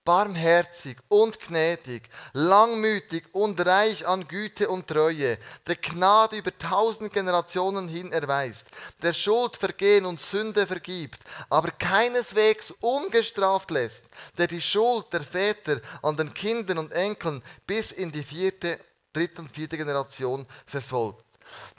barmherzig 0.08 0.98
und 1.10 1.38
gnädig, 1.38 2.04
langmütig 2.32 3.26
und 3.34 3.60
reich 3.66 4.08
an 4.08 4.26
Güte 4.26 4.70
und 4.70 4.88
Treue, 4.88 5.38
der 5.68 5.76
Gnade 5.76 6.38
über 6.38 6.58
tausend 6.58 7.12
Generationen 7.12 7.90
hin 7.90 8.14
erweist, 8.14 8.68
der 9.02 9.12
Schuld 9.12 9.58
vergehen 9.58 10.06
und 10.06 10.22
Sünde 10.22 10.66
vergibt, 10.66 11.20
aber 11.50 11.72
keineswegs 11.72 12.74
ungestraft 12.80 13.70
lässt, 13.70 14.04
der 14.38 14.48
die 14.48 14.62
Schuld 14.62 15.12
der 15.12 15.26
Väter 15.26 15.82
an 16.02 16.16
den 16.16 16.34
Kindern 16.34 16.78
und 16.78 16.94
Enkeln 16.94 17.44
bis 17.66 17.92
in 17.92 18.10
die 18.10 18.24
vierte, 18.24 18.80
dritte 19.18 19.42
und 19.42 19.52
vierte 19.52 19.78
Generation 19.78 20.46
verfolgt. 20.66 21.24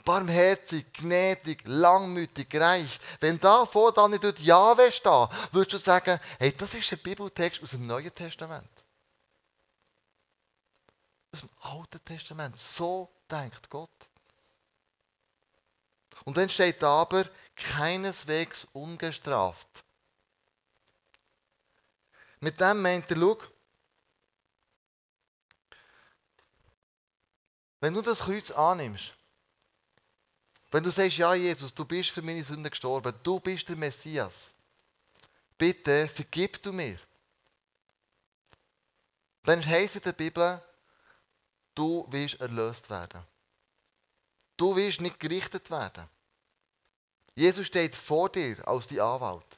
Barmherzig, 0.03 0.91
gnädig, 0.93 1.61
langmütig, 1.65 2.53
reich. 2.55 2.99
Wenn 3.19 3.39
da 3.39 3.65
vor 3.65 3.93
dann 3.93 4.11
nicht 4.11 4.23
dort 4.23 4.39
Jahwe 4.39 4.91
steht, 4.91 5.29
würdest 5.51 5.73
du 5.73 5.77
sagen, 5.77 6.19
hey, 6.39 6.53
das 6.57 6.73
ist 6.73 6.91
ein 6.91 6.99
Bibeltext 6.99 7.61
aus 7.61 7.71
dem 7.71 7.85
Neuen 7.85 8.13
Testament. 8.13 8.69
Aus 11.31 11.41
dem 11.41 11.49
Alten 11.61 12.03
Testament. 12.03 12.57
So 12.57 13.09
denkt 13.29 13.69
Gott. 13.69 13.89
Und 16.25 16.37
dann 16.37 16.49
steht 16.49 16.83
aber, 16.83 17.25
keineswegs 17.55 18.67
ungestraft. 18.73 19.67
Mit 22.39 22.59
dem 22.59 22.81
meint 22.81 23.11
er, 23.11 23.17
schau, 23.17 23.37
wenn 27.79 27.93
du 27.93 28.01
das 28.01 28.19
Kreuz 28.19 28.51
annimmst, 28.51 29.13
wenn 30.71 30.83
du 30.83 30.91
sagst, 30.91 31.17
ja 31.17 31.33
Jesus, 31.33 31.73
du 31.73 31.85
bist 31.85 32.11
für 32.11 32.21
meine 32.21 32.43
Sünden 32.43 32.69
gestorben, 32.69 33.13
du 33.23 33.39
bist 33.39 33.67
der 33.69 33.75
Messias, 33.75 34.33
bitte 35.57 36.07
vergib 36.07 36.61
du 36.61 36.71
mir. 36.71 36.99
Dann 39.43 39.65
heisst 39.65 39.95
in 39.95 40.01
der 40.03 40.13
Bibel, 40.13 40.61
du 41.73 42.05
wirst 42.11 42.39
erlöst 42.39 42.89
werden. 42.89 43.23
Du 44.57 44.75
wirst 44.75 45.01
nicht 45.01 45.19
gerichtet 45.19 45.71
werden. 45.71 46.07
Jesus 47.33 47.67
steht 47.67 47.95
vor 47.95 48.29
dir 48.29 48.67
als 48.67 48.85
die 48.87 48.99
Anwalt. 48.99 49.57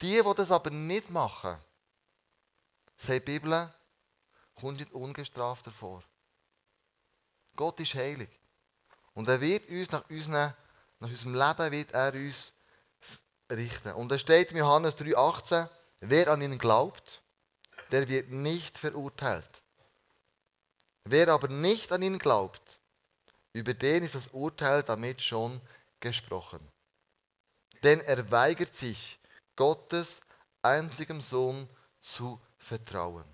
Die, 0.00 0.20
die 0.20 0.34
das 0.36 0.50
aber 0.50 0.70
nicht 0.70 1.08
machen, 1.10 1.56
sagt 2.96 3.28
die 3.28 3.38
Bibel, 3.38 3.72
kommt 4.56 4.80
nicht 4.80 4.92
ungestraft 4.92 5.66
davor. 5.66 6.02
Gott 7.56 7.80
ist 7.80 7.94
heilig. 7.94 8.30
Und 9.14 9.28
er 9.28 9.40
wird 9.40 9.68
uns 9.68 9.90
nach, 9.90 10.08
unseren, 10.08 10.54
nach 11.00 11.08
unserem 11.08 11.34
Leben 11.34 11.72
wird 11.72 11.92
er 11.92 12.14
uns 12.14 12.52
richten. 13.50 13.92
Und 13.92 14.10
da 14.10 14.18
steht 14.18 14.50
in 14.50 14.58
Johannes 14.58 14.96
3,18, 14.96 15.68
wer 16.00 16.28
an 16.28 16.42
ihn 16.42 16.58
glaubt, 16.58 17.22
der 17.90 18.08
wird 18.08 18.30
nicht 18.30 18.78
verurteilt. 18.78 19.62
Wer 21.04 21.28
aber 21.28 21.48
nicht 21.48 21.92
an 21.92 22.02
ihn 22.02 22.18
glaubt, 22.18 22.80
über 23.52 23.74
den 23.74 24.04
ist 24.04 24.14
das 24.14 24.28
Urteil 24.28 24.82
damit 24.82 25.20
schon 25.20 25.60
gesprochen. 26.00 26.66
Denn 27.82 28.00
er 28.00 28.30
weigert 28.30 28.74
sich, 28.74 29.18
Gottes 29.56 30.20
einzigem 30.62 31.20
Sohn 31.20 31.68
zu 32.00 32.40
vertrauen. 32.56 33.24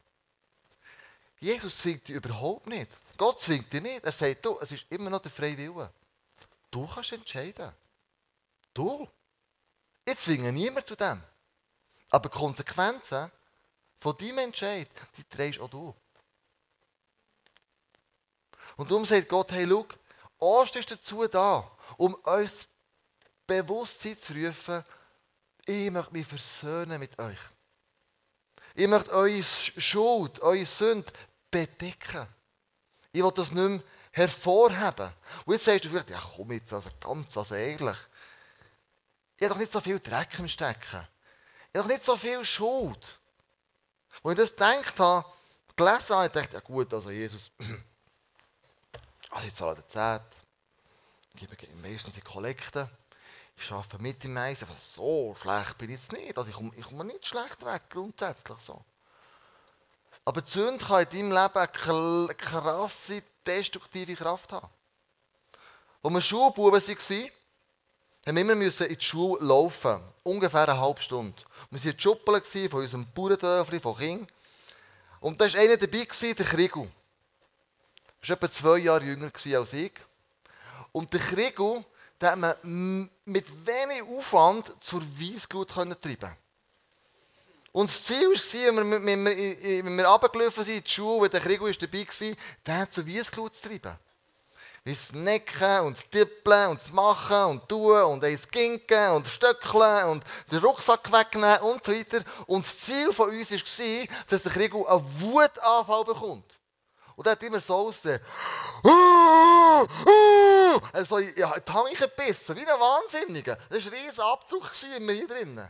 Jesus 1.38 1.78
zwingt 1.78 2.08
überhaupt 2.08 2.66
nicht. 2.66 2.90
Gott 3.18 3.42
zwingt 3.42 3.70
dich 3.72 3.82
nicht. 3.82 4.04
Er 4.04 4.12
sagt, 4.12 4.46
du, 4.46 4.58
es 4.60 4.72
ist 4.72 4.86
immer 4.88 5.10
noch 5.10 5.20
der 5.20 5.30
freie 5.30 5.58
Wille. 5.58 5.92
Du 6.70 6.86
kannst 6.86 7.12
entscheiden. 7.12 7.72
Du. 8.72 9.06
Ich 10.04 10.18
zwinge 10.18 10.52
niemand 10.52 10.86
zu 10.86 10.94
dem. 10.94 11.22
Aber 12.10 12.28
die 12.28 12.38
Konsequenzen 12.38 13.30
von 13.98 14.16
deinem 14.16 14.38
Entscheid, 14.38 14.88
die 15.16 15.24
trägst 15.24 15.60
auch 15.60 15.68
du. 15.68 15.94
Und 18.76 18.90
darum 18.90 19.04
sagt 19.04 19.28
Gott, 19.28 19.50
hey, 19.50 19.66
schau, 19.68 19.86
Ost 20.38 20.76
ist 20.76 20.90
dazu 20.90 21.26
da, 21.26 21.68
um 21.96 22.16
euch 22.24 22.50
das 22.50 22.68
Bewusstsein 23.44 24.18
zu 24.20 24.32
rufen, 24.32 24.84
ich 25.66 25.90
möchte 25.90 26.12
mich 26.12 26.26
versöhnen 26.26 27.00
mit 27.00 27.18
euch. 27.18 27.38
Ich 28.74 28.86
möchte 28.86 29.10
eure 29.10 29.42
Schuld, 29.42 30.40
eure 30.40 30.64
Sünde 30.64 31.12
bedecken. 31.50 32.28
Ich 33.12 33.22
will 33.22 33.32
das 33.32 33.50
nicht 33.50 33.68
mehr 33.68 33.82
hervorheben. 34.12 35.10
Und 35.44 35.54
jetzt 35.54 35.64
sagst 35.64 35.84
du 35.84 35.88
vielleicht, 35.88 36.10
ja 36.10 36.22
komm 36.36 36.52
jetzt, 36.52 36.72
also 36.72 36.90
ganz 37.00 37.36
also 37.36 37.54
ehrlich. 37.54 37.96
Ich 39.36 39.44
habe 39.44 39.54
doch 39.54 39.60
nicht 39.60 39.72
so 39.72 39.80
viel 39.80 40.00
Dreck 40.00 40.38
im 40.38 40.48
Stecken. 40.48 41.06
Ich 41.72 41.78
habe 41.78 41.86
doch 41.86 41.86
nicht 41.86 42.04
so 42.04 42.16
viel 42.16 42.44
Schuld. 42.44 43.18
Als 44.22 44.32
ich 44.32 44.40
das 44.40 44.50
gedacht 44.50 44.98
habe, 44.98 45.24
gelesen 45.76 46.16
habe, 46.16 46.26
ich 46.26 46.32
dachte, 46.32 46.54
ja 46.54 46.60
gut, 46.60 46.92
also 46.92 47.10
Jesus, 47.10 47.50
also 49.30 49.46
ich 49.46 49.54
zahle 49.54 49.76
den 49.76 49.88
Zehnt, 49.88 50.22
gebe 51.36 51.56
meistens 51.80 52.14
die 52.16 52.20
Kollekte, 52.20 52.90
ich 53.60 53.72
arbeite 53.72 53.98
mit 53.98 54.24
im 54.24 54.34
Mais, 54.34 54.62
aber 54.62 54.76
so 54.94 55.36
schlecht 55.40 55.78
bin 55.78 55.90
ich 55.90 56.00
jetzt 56.00 56.12
nicht. 56.12 56.36
Also 56.38 56.48
ich 56.48 56.56
komme, 56.56 56.70
ich 56.76 56.84
komme 56.84 57.04
nicht 57.04 57.26
schlecht 57.26 57.64
weg, 57.64 57.82
grundsätzlich 57.90 58.58
so. 58.58 58.84
Aber 60.28 60.42
die 60.42 60.50
Sünde 60.50 60.84
kann 60.84 61.04
in 61.04 61.08
deinem 61.08 61.32
Leben 61.32 62.28
eine 62.28 62.34
krasse, 62.34 63.22
destruktive 63.46 64.14
Kraft 64.14 64.52
haben. 64.52 64.68
Als 66.02 66.12
wir 66.12 66.20
Schulbuben 66.20 66.82
waren, 66.82 67.30
haben 68.26 68.36
wir 68.36 68.42
immer 68.42 68.52
in 68.52 68.98
die 68.98 69.02
Schule 69.02 69.42
laufen. 69.42 70.02
Ungefähr 70.24 70.68
eine 70.68 70.78
halbe 70.78 71.00
Stunde. 71.00 71.42
Wir 71.70 71.82
waren 71.82 71.98
Schuppeln 71.98 72.68
von 72.68 72.82
unserem 72.82 73.06
Bauerndörfli, 73.14 73.80
von 73.80 73.96
King. 73.96 74.26
Und 75.20 75.40
da 75.40 75.50
war 75.50 75.60
einer 75.60 75.78
dabei, 75.78 76.06
der 76.20 76.44
Kriegel. 76.44 76.90
Er 78.20 78.28
war 78.28 78.36
etwa 78.36 78.52
zwei 78.52 78.78
Jahre 78.80 79.04
jünger 79.06 79.30
als 79.34 79.72
ich. 79.72 79.92
Und 80.92 81.10
der 81.10 81.20
Kriegel, 81.20 81.86
den 82.20 82.28
hat 82.28 82.36
man 82.36 83.10
mit 83.24 83.46
wenig 83.66 84.02
Aufwand 84.02 84.74
zur 84.84 85.00
Weissglut 85.18 85.70
treiben 85.70 86.36
und 87.72 87.90
das 87.90 88.04
Ziel 88.04 88.28
war, 88.28 88.76
wenn 88.76 89.06
wir, 89.06 89.24
wenn 89.84 89.96
wir 89.96 90.06
runtergelaufen 90.06 90.64
sind 90.64 90.76
in 90.76 90.84
die 90.84 90.90
Schule, 90.90 91.20
wo 91.20 91.26
der 91.26 91.40
Krieg 91.40 91.60
dabei 91.60 92.06
war, 92.06 92.36
den 92.66 92.92
zur 92.92 93.06
Weissglut 93.06 93.54
zu 93.54 93.68
treiben. 93.68 93.98
Wir 94.84 94.94
snacken 94.94 95.86
und 95.86 96.10
tippeln 96.10 96.70
und 96.70 96.94
machen 96.94 97.44
und 97.44 97.68
tun 97.68 98.00
und 98.04 98.24
eins 98.24 98.48
ginken 98.48 99.10
und 99.10 99.28
stöckeln 99.28 100.06
und 100.06 100.24
den 100.50 100.60
Rucksack 100.60 101.12
wegnehmen 101.12 101.58
und 101.58 101.84
so 101.84 101.92
weiter. 101.92 102.24
Und 102.46 102.64
das 102.64 102.78
Ziel 102.78 103.12
von 103.12 103.28
uns 103.28 103.50
war, 103.50 103.58
dass 104.28 104.42
der 104.44 104.52
Krieg 104.52 104.74
einen 104.74 105.20
Wutanfall 105.20 106.04
bekommt. 106.04 106.58
Und 107.16 107.26
er 107.26 107.32
hat 107.32 107.42
immer 107.42 107.60
so 107.60 107.74
ausgesehen. 107.74 108.20
Also, 110.92 111.18
ja, 111.18 111.54
die 111.58 111.92
ich 111.92 111.98
gebissen, 111.98 112.56
wie 112.56 112.60
ein 112.60 112.80
Wahnsinniger. 112.80 113.58
Das 113.68 113.84
war 113.84 113.92
ein 113.92 113.98
riesiger 113.98 114.24
Abzug 114.24 114.70
hier 114.72 115.26
drinnen. 115.26 115.68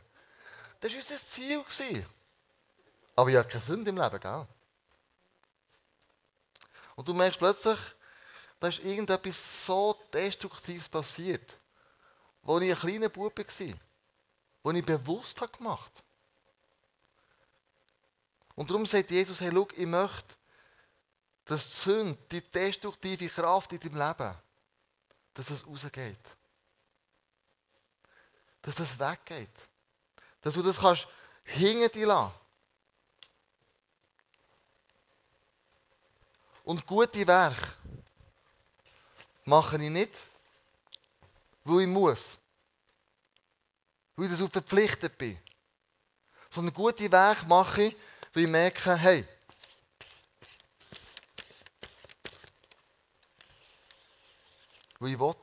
Das 0.81 0.93
war 0.93 0.99
unser 0.99 1.69
Ziel. 1.69 2.07
Aber 3.17 3.31
ich 3.31 3.37
habe 3.37 3.49
keine 3.49 3.65
Sünde 3.65 3.91
im 3.91 3.97
Leben, 3.97 4.21
gell? 4.21 4.47
Und 6.95 7.09
du 7.09 7.15
merkst 7.15 7.39
plötzlich, 7.39 7.79
da 8.61 8.69
ist 8.69 8.81
irgendetwas 8.81 9.67
so 9.67 9.97
Destruktives 10.13 10.89
passiert, 10.89 11.57
wo 12.43 12.59
ich 12.59 12.73
ein 12.73 12.79
kleiner 12.79 13.09
Bub 13.09 13.37
war, 13.39 13.75
wo 14.63 14.71
ich 14.71 14.85
bewusst 14.85 15.41
habe 15.41 15.53
gemacht 15.53 15.93
Und 18.57 18.71
darum 18.71 18.87
sagt 18.87 19.11
Jesus, 19.11 19.41
hey, 19.41 19.53
schau, 19.53 19.69
ich 19.77 19.87
möchte, 19.87 20.35
dass 21.45 21.69
die 21.71 21.77
Sünde, 21.77 22.19
die 22.31 22.41
destruktive 22.41 23.29
Kraft 23.29 23.73
in 23.73 23.81
deinem 23.81 23.97
Leben, 23.97 24.35
dass 25.35 25.47
das 25.47 25.67
rausgeht. 25.67 26.19
Dass 28.63 28.75
das 28.75 28.99
weggeht. 28.99 29.68
Dass 30.43 30.55
du 30.55 30.63
das 30.63 30.79
kannst 30.79 31.07
hinter 31.45 31.89
dir 31.89 32.07
lassen. 32.07 32.35
Und 36.65 36.87
gute 36.87 37.27
Werke 37.27 37.67
mache 39.45 39.83
ich 39.83 39.91
nicht, 39.91 40.23
weil 41.65 41.83
ich 41.83 41.89
muss. 41.89 42.37
Weil 44.17 44.27
ich 44.27 44.33
dazu 44.33 44.49
verpflichtet 44.49 45.17
bin. 45.17 45.39
Sondern 46.51 46.75
gute 46.75 47.11
Werke 47.11 47.47
mache 47.47 47.85
ich, 47.85 47.97
weil 48.35 48.45
ich 48.45 48.51
merke, 48.51 48.97
hey, 48.97 49.27
weil 54.99 55.13
ich 55.13 55.19
will. 55.19 55.35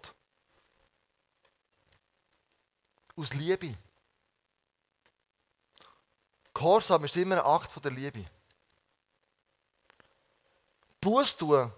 Aus 3.16 3.34
Liebe. 3.34 3.76
Gehorsam 6.56 7.04
ist 7.04 7.18
immer 7.18 7.36
ein 7.36 7.46
Akt 7.46 7.84
der 7.84 7.92
Liebe. 7.92 8.26
Buß 11.02 11.36
tun, 11.38 11.72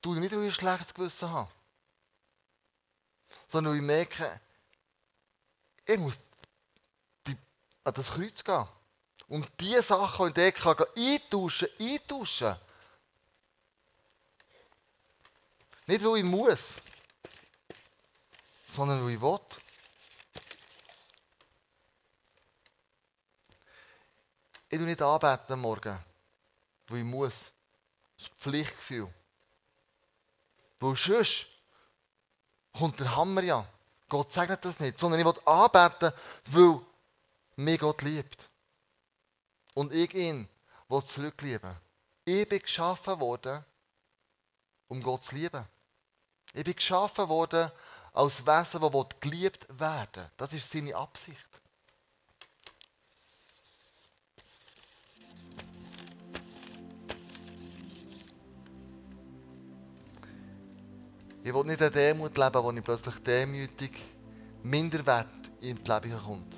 ich 0.00 0.06
nicht, 0.06 0.32
weil 0.32 0.44
ich 0.44 0.52
ein 0.52 0.52
schlechtes 0.52 0.94
Gewissen 0.94 1.28
habe. 1.28 1.50
Sondern 3.48 3.72
weil 3.72 3.80
ich 3.80 3.86
merke, 3.86 4.40
ich 5.84 5.98
muss 5.98 6.14
die, 7.26 7.36
an 7.82 7.92
das 7.92 8.06
Kreuz 8.06 8.42
gehen. 8.42 8.68
Und 9.28 9.48
diese 9.58 9.82
Sachen, 9.82 10.32
die 10.32 10.40
ich 10.42 10.54
kann 10.54 10.76
eintauschen, 10.96 11.68
eintauschen. 11.78 12.56
Nicht, 15.86 16.04
weil 16.04 16.18
ich 16.18 16.24
muss, 16.24 16.74
sondern 18.68 19.04
weil 19.04 19.14
ich 19.14 19.20
will. 19.20 19.40
Ich 24.76 24.78
tue 24.78 24.88
nicht 24.88 25.00
anbeten 25.00 25.54
am 25.54 25.60
Morgen, 25.62 25.98
weil 26.88 26.98
ich 26.98 27.04
muss. 27.04 27.32
Das 28.18 28.28
Pflichtgefühl. 28.38 29.10
Weil 30.80 30.96
sonst 30.96 31.46
kommt 32.76 33.00
der 33.00 33.16
Hammer 33.16 33.42
ja. 33.42 33.66
Gott 34.06 34.34
sagt 34.34 34.66
das 34.66 34.78
nicht, 34.78 34.98
sondern 34.98 35.18
ich 35.18 35.24
will 35.24 35.40
anbeten, 35.46 36.12
weil 36.48 36.80
mich 37.56 37.80
Gott 37.80 38.02
liebt. 38.02 38.50
Und 39.72 39.94
ich 39.94 40.12
ihn 40.12 40.46
will 40.90 41.04
zurücklieben. 41.06 41.74
Ich 42.26 42.46
bin 42.46 42.60
geschaffen 42.60 43.18
worden, 43.18 43.64
um 44.88 45.02
Gott 45.02 45.24
zu 45.24 45.36
lieben. 45.36 45.64
Ich 46.52 46.64
bin 46.64 46.76
geschaffen 46.76 47.30
worden 47.30 47.72
als 48.12 48.44
Wesen, 48.44 48.82
das 48.82 49.20
geliebt 49.20 49.66
werden 49.70 50.24
will. 50.24 50.30
Das 50.36 50.52
ist 50.52 50.70
seine 50.70 50.94
Absicht. 50.94 51.55
Ich 61.46 61.54
will 61.54 61.62
nicht 61.62 61.80
eine 61.80 61.92
Demut 61.92 62.36
leben, 62.36 62.64
wo 62.64 62.72
ich 62.72 62.82
plötzlich 62.82 63.14
demütig, 63.22 63.92
minderwert 64.64 65.28
in 65.60 65.78
das 65.84 66.02
Leben 66.02 66.18
kommt. 66.18 66.56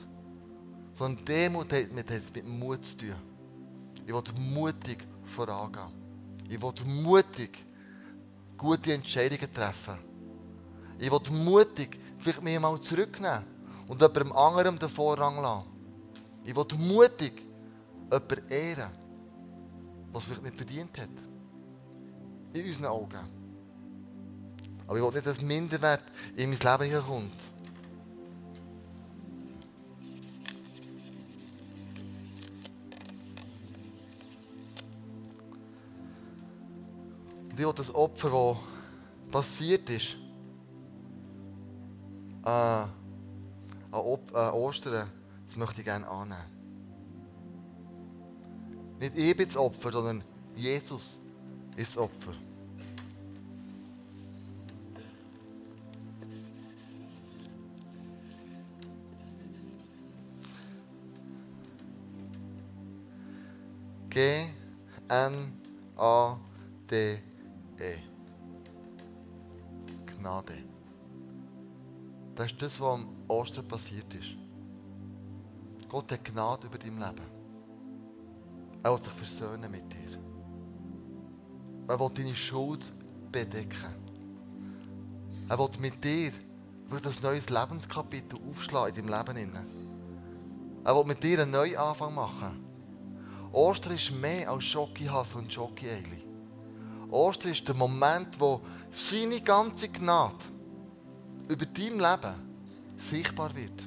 Sondern 0.94 1.26
Demut 1.26 1.70
hat 1.74 1.92
mit, 1.92 2.10
hat 2.10 2.22
mit 2.34 2.46
Mut 2.46 2.86
zu 2.86 2.96
tun. 2.96 3.14
Ich 4.06 4.14
will 4.14 4.22
mutig 4.38 5.06
vorangehen. 5.24 5.92
Ich 6.48 6.62
will 6.62 6.72
mutig 6.86 7.66
gute 8.56 8.94
Entscheidungen 8.94 9.52
treffen. 9.52 9.98
Ich 10.98 11.10
will 11.10 11.20
mutig 11.32 12.00
vielleicht 12.18 12.42
mich 12.42 12.58
mal 12.58 12.80
zurücknehmen 12.80 13.44
und 13.88 14.00
jemandem 14.00 14.32
anderem 14.32 14.78
den 14.78 14.88
Vorrang 14.88 15.42
lassen. 15.42 15.66
Ich 16.46 16.56
will 16.56 16.78
mutig 16.78 17.42
jemanden 18.10 18.48
ehren, 18.48 18.90
was 20.14 20.24
vielleicht 20.24 20.44
nicht 20.44 20.56
verdient 20.56 20.96
hat. 20.96 21.10
In 22.54 22.66
unseren 22.66 22.86
Augen. 22.86 23.37
Aber 24.88 24.96
ich 24.96 25.04
will 25.04 25.12
nicht, 25.12 25.26
dass 25.26 25.40
Minderwert 25.42 26.02
in 26.34 26.48
mein 26.48 26.58
Leben 26.58 27.04
kommt. 27.04 27.32
Und 37.50 37.60
ich 37.60 37.66
will 37.66 37.72
das 37.74 37.94
Opfer, 37.94 38.30
das 38.30 39.30
passiert 39.30 39.90
ist, 39.90 40.16
äh, 42.44 42.48
an, 42.48 42.90
äh, 43.92 44.00
Ostern, 44.36 45.10
das 45.48 45.56
möchte 45.56 45.80
ich 45.80 45.84
gerne 45.84 46.08
annehmen. 46.08 46.40
Nicht 49.00 49.18
ich 49.18 49.36
bin 49.36 49.48
das 49.48 49.56
Opfer, 49.58 49.92
sondern 49.92 50.24
Jesus 50.56 51.20
ist 51.76 51.94
das 51.94 51.98
Opfer. 51.98 52.47
G-N-A-D-E. 64.18 65.48
Gnade. 70.06 70.58
Das 72.34 72.50
ist 72.50 72.60
das, 72.60 72.80
was 72.80 72.94
am 72.94 73.06
Ostern 73.28 73.68
passiert 73.68 74.12
ist. 74.14 74.36
Gott 75.88 76.10
hat 76.10 76.24
Gnade 76.24 76.66
über 76.66 76.78
dein 76.78 76.98
Leben. 76.98 77.30
Er 78.82 78.90
will 78.92 79.04
sich 79.04 79.12
versöhnen 79.12 79.70
mit 79.70 79.84
dir. 79.92 80.18
Er 81.86 82.00
will 82.00 82.10
deine 82.12 82.34
Schuld 82.34 82.92
bedecken. 83.30 83.94
Er 85.48 85.58
will 85.60 85.70
mit 85.78 86.02
dir 86.02 86.32
wird 86.88 87.06
ein 87.06 87.14
neues 87.22 87.48
Lebenskapitel 87.50 88.36
aufschlagen 88.50 88.96
in 88.96 89.06
deinem 89.12 89.36
Leben. 89.36 89.56
Er 90.82 90.96
will 90.96 91.04
mit 91.04 91.22
dir 91.22 91.40
einen 91.40 91.52
neuen 91.52 91.76
Anfang 91.76 92.16
machen. 92.16 92.67
Ostern 93.58 93.96
ist 93.96 94.12
mehr 94.12 94.48
als 94.48 94.66
Schokihass 94.66 95.34
und 95.34 95.52
Schoki-Eili. 95.52 96.22
Ostern 97.10 97.50
ist 97.50 97.66
der 97.66 97.74
Moment, 97.74 98.38
wo 98.38 98.60
seine 98.88 99.40
ganze 99.40 99.88
Gnade 99.88 100.44
über 101.48 101.66
dein 101.66 101.98
Leben 101.98 102.34
sichtbar 102.96 103.52
wird. 103.56 103.82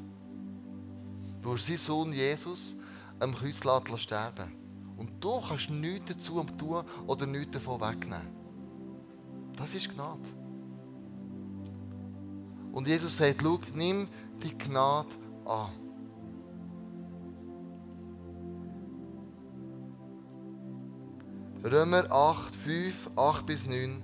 Wo 1.42 1.56
sein 1.56 1.78
Sohn 1.78 2.12
Jesus 2.12 2.76
am 3.22 3.34
Kreuz 3.34 3.60
sterben 4.02 4.52
Und 4.98 5.24
du 5.24 5.40
kannst 5.40 5.70
nichts 5.70 6.16
dazu 6.16 6.44
tun 6.58 6.84
oder 7.08 7.26
nichts 7.26 7.52
davon 7.52 7.80
wegnehmen. 7.80 8.28
Das 9.56 9.74
ist 9.74 9.90
Gnade. 9.90 10.28
Und 12.74 12.90
Jesus 12.90 13.16
sagt, 13.16 13.42
schau, 13.42 13.58
nimm 13.74 14.10
die 14.44 14.58
Gnade 14.58 15.16
an. 15.46 15.91
Römer 21.64 22.12
8, 22.12 22.56
5, 22.56 23.12
8 23.16 23.46
bis 23.46 23.68
9 23.68 24.02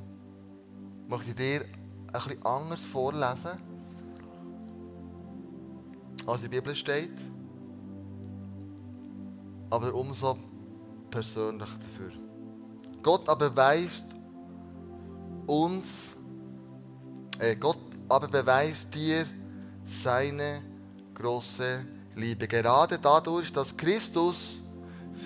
möchte 1.08 1.30
ich 1.30 1.36
dir 1.36 1.66
bisschen 2.12 2.46
anders 2.46 2.86
vorlesen, 2.86 3.58
als 6.28 6.44
in 6.44 6.52
der 6.52 6.62
Bibel 6.62 6.76
steht. 6.76 7.18
Aber 9.72 9.92
umso 9.94 10.38
persönlich 11.10 11.70
dafür. 11.80 12.12
Gott 13.02 13.28
aber 13.28 13.56
weist 13.56 14.06
uns, 15.48 16.16
äh, 17.40 17.56
Gott 17.56 17.80
aber 18.08 18.28
beweist 18.28 18.94
dir 18.94 19.26
seine 19.84 20.62
große 21.16 21.86
Liebe. 22.16 22.48
Gerade 22.48 23.00
dadurch, 23.00 23.52
dass 23.52 23.76
Christus 23.76 24.62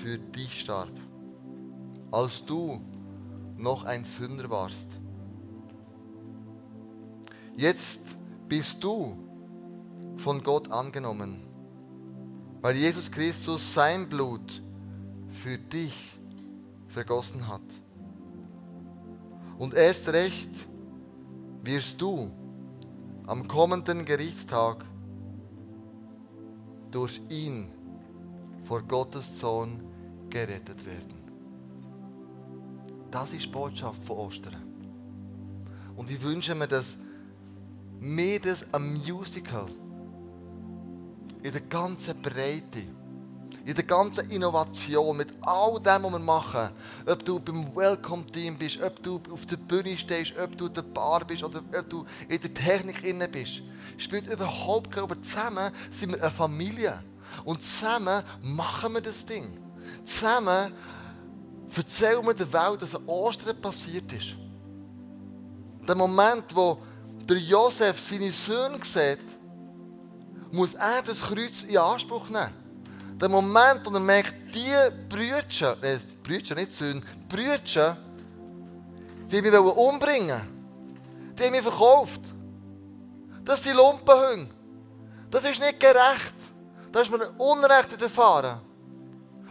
für 0.02 0.18
dich 0.18 0.62
starb 0.62 1.01
als 2.12 2.46
du 2.46 2.82
noch 3.58 3.84
ein 3.84 4.04
Sünder 4.04 4.50
warst. 4.50 4.88
Jetzt 7.56 8.00
bist 8.48 8.84
du 8.84 9.18
von 10.18 10.44
Gott 10.44 10.72
angenommen, 10.72 11.44
weil 12.62 12.76
Jesus 12.76 13.10
Christus 13.10 13.74
sein 13.74 14.10
Blut 14.10 14.62
für 15.30 15.58
dich 15.58 16.20
vergossen 16.88 17.48
hat. 17.48 17.62
Und 19.58 19.74
erst 19.74 20.10
recht 20.10 20.50
wirst 21.64 22.02
du 22.02 22.32
am 23.28 23.48
kommenden 23.48 24.06
Gerichtstag 24.06 24.84
durch 26.90 27.22
ihn 27.30 27.70
vor 28.64 28.82
Gottes 28.82 29.40
Sohn 29.40 29.82
gerettet 30.30 30.86
werden. 30.86 31.21
Das 33.12 33.34
ist 33.34 33.44
die 33.44 33.50
Botschaft 33.50 34.04
von 34.06 34.18
Ostern. 34.18 34.56
Und 35.98 36.10
ich 36.10 36.22
wünsche 36.22 36.56
mir, 36.56 36.68
dass 36.68 36.98
mir 38.00 38.40
das 38.40 38.66
ein 38.72 38.94
Musical 38.94 39.68
in 41.44 41.52
der 41.52 41.62
ganzen 41.62 42.20
Breite, 42.22 42.88
in 43.66 43.76
der 43.76 43.84
ganzen 43.84 44.30
Innovation, 44.32 45.18
mit 45.18 45.30
all 45.42 45.80
dem, 45.80 46.04
was 46.04 46.12
wir 46.12 46.20
machen, 46.20 46.70
ob 47.06 47.26
du 47.26 47.40
beim 47.40 47.76
Welcome-Team 47.76 48.58
bist, 48.58 48.82
ob 48.82 49.04
du 49.04 49.22
auf 49.30 49.46
der 49.46 49.58
Bühne 49.58 49.98
stehst, 49.98 50.34
ob 50.38 50.58
du 50.58 50.68
in 50.68 50.74
der 50.74 50.82
Bar 50.82 51.26
bist 51.26 51.44
oder 51.44 51.60
ob 51.60 51.90
du 51.90 52.06
in 52.30 52.42
der 52.42 52.54
Technik 52.54 53.04
inne 53.04 53.28
bist, 53.28 53.62
spielt 53.98 54.28
überhaupt 54.28 54.90
keine 54.90 55.08
Rolle. 55.08 55.22
Zusammen 55.22 55.72
sind 55.92 56.14
wir 56.14 56.22
eine 56.22 56.32
Familie. 56.32 57.04
Und 57.44 57.62
zusammen 57.62 58.24
machen 58.42 58.94
wir 58.94 59.02
das 59.02 59.26
Ding. 59.26 59.58
Zusammen 60.06 60.74
Erzähl 61.76 62.22
mir 62.22 62.34
der 62.34 62.52
Welt, 62.52 62.82
dass 62.82 62.96
an 62.96 63.06
Ostern 63.06 63.60
passiert 63.62 64.12
ist. 64.12 64.36
Der 65.88 65.96
Moment, 65.96 66.56
wo 66.56 66.78
der 67.28 67.38
Josef 67.38 68.00
seine 68.00 68.32
Söhne 68.32 68.80
sieht, 68.84 69.20
muss 70.52 70.74
er 70.74 71.02
das 71.02 71.22
Kreuz 71.22 71.64
in 71.64 71.78
Anspruch 71.78 72.30
nehmen. 72.30 72.54
Der 73.20 73.30
Moment, 73.30 73.86
wo 73.86 73.94
er 73.94 74.00
merkt, 74.00 74.54
die 74.54 74.74
Brüder, 75.08 75.78
äh, 75.82 76.00
Brüder, 76.24 76.56
nicht 76.56 76.74
Söhne, 76.74 77.02
Brüder, 77.30 77.98
die 79.30 79.42
mich 79.42 79.54
umbringen 79.54 80.62
die 81.42 81.48
haben 81.48 81.52
mich 81.54 81.62
verkauft. 81.62 82.22
Das 83.44 83.64
sind 83.64 83.76
Lumpenhunde. 83.76 84.54
Das 85.30 85.44
ist 85.44 85.60
nicht 85.60 85.80
gerecht. 85.80 86.36
Da 86.92 87.02
ist 87.02 87.10
mir 87.10 87.32
Unrecht 87.38 87.92
widerfahren. 87.92 88.60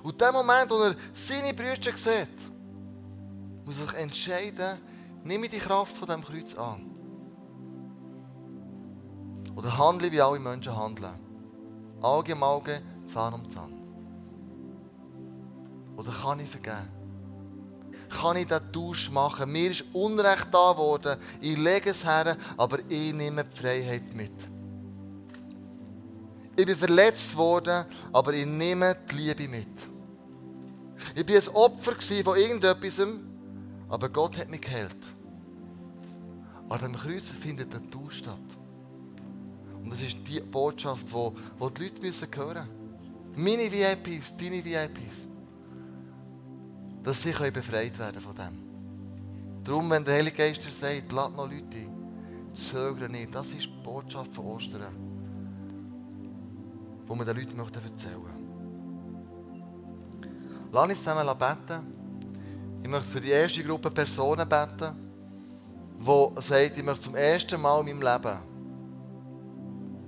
Und 0.02 0.12
in 0.12 0.18
dem 0.18 0.32
Moment, 0.32 0.70
wo 0.70 0.82
er 0.82 0.96
seine 1.12 1.54
Brüder 1.54 1.96
sieht, 1.96 2.28
muss 3.64 3.78
er 3.80 3.86
sich 3.86 3.96
entscheiden, 3.96 4.78
nehme 5.24 5.46
ich 5.46 5.52
die 5.52 5.58
Kraft 5.58 5.96
von 5.96 6.06
diesem 6.06 6.24
Kreuz 6.24 6.54
an. 6.54 6.86
Oder 9.56 9.76
handle 9.76 10.10
wie 10.10 10.20
alle 10.20 10.38
Menschen 10.38 10.76
handeln. 10.76 11.18
Auge 12.00 12.34
um 12.34 12.42
Auge, 12.42 12.80
Zahn 13.12 13.34
um 13.34 13.50
Zahn. 13.50 13.74
Oder 15.96 16.12
kann 16.12 16.40
ich 16.40 16.48
vergeben? 16.48 17.00
kann 18.10 18.36
ich 18.36 18.46
den 18.46 18.72
Tausch 18.72 19.08
machen. 19.10 19.50
Mir 19.50 19.70
ist 19.70 19.84
Unrecht 19.92 20.48
da 20.50 20.76
worden, 20.76 21.18
ich 21.40 21.56
lege 21.56 21.90
es 21.90 22.04
her, 22.04 22.36
aber 22.56 22.80
ich 22.88 23.14
nehme 23.14 23.44
die 23.44 23.56
Freiheit 23.56 24.14
mit. 24.14 24.32
Ich 26.56 26.66
bin 26.66 26.76
verletzt 26.76 27.36
worden, 27.36 27.86
aber 28.12 28.32
ich 28.34 28.44
nehme 28.44 28.96
die 29.10 29.16
Liebe 29.16 29.48
mit. 29.48 29.89
Ich 31.14 31.28
war 31.28 31.36
ein 31.36 31.56
Opfer 31.56 31.92
von 32.24 32.36
irgendetwas, 32.36 33.06
aber 33.88 34.08
Gott 34.08 34.38
hat 34.38 34.50
mich 34.50 34.60
geheilt. 34.60 34.96
An 36.68 36.78
dem 36.80 36.94
Kreuz 36.94 37.24
findet 37.24 37.74
ein 37.74 37.90
Tausch 37.90 38.18
statt. 38.18 38.38
Und 39.82 39.92
das 39.92 40.00
ist 40.02 40.16
die 40.26 40.40
Botschaft, 40.40 41.06
die, 41.08 41.30
die 41.58 41.82
Leute 41.82 42.00
müssen 42.00 42.28
hören 42.34 42.68
müssen. 43.34 43.44
Meine 43.44 43.72
VIPs, 43.72 44.36
deine 44.36 44.64
VIPs. 44.64 45.28
Dass 47.02 47.22
sie 47.22 47.32
befreit 47.32 47.98
werden 47.98 48.20
von 48.20 48.34
dem. 48.34 49.64
Darum, 49.64 49.90
wenn 49.90 50.04
der 50.04 50.14
Heilige 50.14 50.36
Geist 50.36 50.62
sagt, 50.62 51.12
lass 51.12 51.30
noch 51.30 51.50
Leute 51.50 51.86
zögere 52.54 53.08
nicht. 53.08 53.34
Das 53.34 53.46
ist 53.48 53.66
die 53.66 53.82
Botschaft 53.82 54.34
von 54.34 54.44
Ostern, 54.46 54.94
die 57.04 57.14
wir 57.14 57.24
den 57.24 57.36
Leuten 57.36 57.58
erzählen 57.58 58.22
möchten. 58.22 58.39
Lass 60.72 60.88
uns 60.88 60.98
zusammen 60.98 61.38
beten. 61.38 62.00
Ich 62.82 62.88
möchte 62.88 63.08
für 63.08 63.20
die 63.20 63.30
erste 63.30 63.62
Gruppe 63.62 63.90
Personen 63.90 64.48
beten, 64.48 64.94
die 65.98 66.42
sagen, 66.42 66.72
ich 66.76 66.84
möchte 66.84 67.02
zum 67.02 67.14
ersten 67.14 67.60
Mal 67.60 67.80
in 67.80 67.98
meinem 67.98 68.02
Leben, 68.02 68.38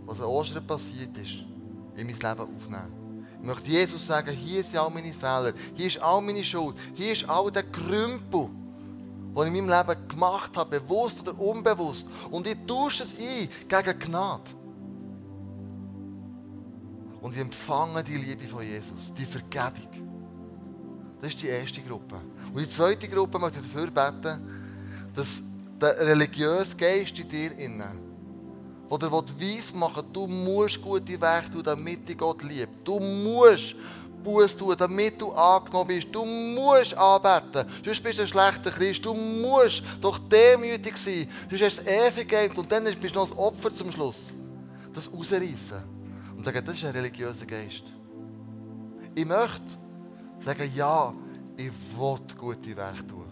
was 0.07 0.21
an 0.21 0.27
Ostern 0.27 0.67
passiert 0.67 1.17
ist, 1.19 1.45
in 1.97 2.07
mein 2.07 2.17
Leben 2.17 2.41
aufnehmen. 2.57 3.27
Ich 3.41 3.47
möchte 3.47 3.71
Jesus 3.71 4.07
sagen, 4.07 4.31
hier 4.31 4.63
sind 4.63 4.79
all 4.79 4.91
meine 4.91 5.13
Fehler, 5.13 5.53
hier 5.75 5.89
ist 5.89 6.01
all 6.01 6.23
meine 6.23 6.45
Schuld, 6.45 6.77
hier 6.95 7.13
ist 7.13 7.29
all 7.29 7.51
der 7.51 7.65
Krümpel, 7.65 8.49
den 9.37 9.43
ich 9.43 9.59
in 9.59 9.67
meinem 9.67 9.87
Leben 9.87 10.09
gemacht 10.09 10.57
habe, 10.57 10.81
bewusst 10.81 11.21
oder 11.23 11.39
unbewusst. 11.39 12.07
Und 12.31 12.47
ich 12.47 12.57
tausche 12.67 13.03
es 13.03 13.17
ein 13.19 13.49
gegen 13.69 13.99
Gnade. 13.99 14.51
Und 17.21 17.35
ich 17.35 17.41
empfange 17.41 18.05
die 18.05 18.17
Liebe 18.17 18.47
von 18.47 18.63
Jesus, 18.63 19.13
die 19.17 19.27
Vergebung. 19.27 20.22
Das 21.23 21.33
ist 21.33 21.41
die 21.41 21.47
erste 21.47 21.81
Gruppe. 21.81 22.17
Und 22.53 22.61
die 22.61 22.69
zweite 22.69 23.09
Gruppe 23.09 23.39
möchte 23.39 23.61
ich 23.61 23.67
dafür 23.67 23.87
beten, 23.87 24.41
dass 25.15 25.41
der 25.81 25.97
religiöse 26.01 26.77
Geist 26.77 27.17
in 27.17 27.29
dir 27.29 27.57
innen, 27.59 28.01
der 28.91 28.99
dir 28.99 29.13
weiss 29.13 29.73
machen 29.73 30.05
du 30.13 30.27
musst 30.27 30.83
gute 30.83 31.13
Wege 31.13 31.53
tun, 31.53 31.63
damit 31.63 32.09
dich 32.09 32.19
Gott 32.19 32.43
liebt. 32.43 32.85
Du 32.85 32.99
musst 32.99 33.77
Buß 34.25 34.57
tun, 34.57 34.75
damit 34.77 35.21
du 35.21 35.31
angenommen 35.31 35.87
bist. 35.87 36.09
Du 36.11 36.25
musst 36.25 36.93
anbeten, 36.95 37.71
sonst 37.85 38.03
bist 38.03 38.19
du 38.19 38.23
ein 38.23 38.29
schlechter 38.29 38.73
Christ. 38.73 39.05
Du 39.05 39.15
musst 39.15 39.85
doch 40.01 40.19
demütig 40.19 40.97
sein, 40.97 41.29
sonst 41.49 41.63
hast 41.63 41.87
du 41.87 41.89
ewig 41.89 42.59
und 42.59 42.73
dann 42.73 42.83
bist 43.01 43.15
du 43.15 43.21
noch 43.21 43.31
ein 43.31 43.39
Opfer 43.39 43.73
zum 43.73 43.93
Schluss. 43.93 44.33
Das 44.93 45.09
rausreißen 45.09 45.85
und 46.37 46.45
sagen, 46.45 46.65
das 46.65 46.75
ist 46.75 46.85
ein 46.85 46.91
religiöser 46.91 47.47
Geist. 47.47 47.85
Ich 49.15 49.25
möchte 49.25 49.82
Sagen, 50.45 50.73
ja, 50.75 51.15
ich 51.57 51.73
will 51.97 52.19
gute 52.37 52.77
Werke 52.77 53.07
tun, 53.07 53.27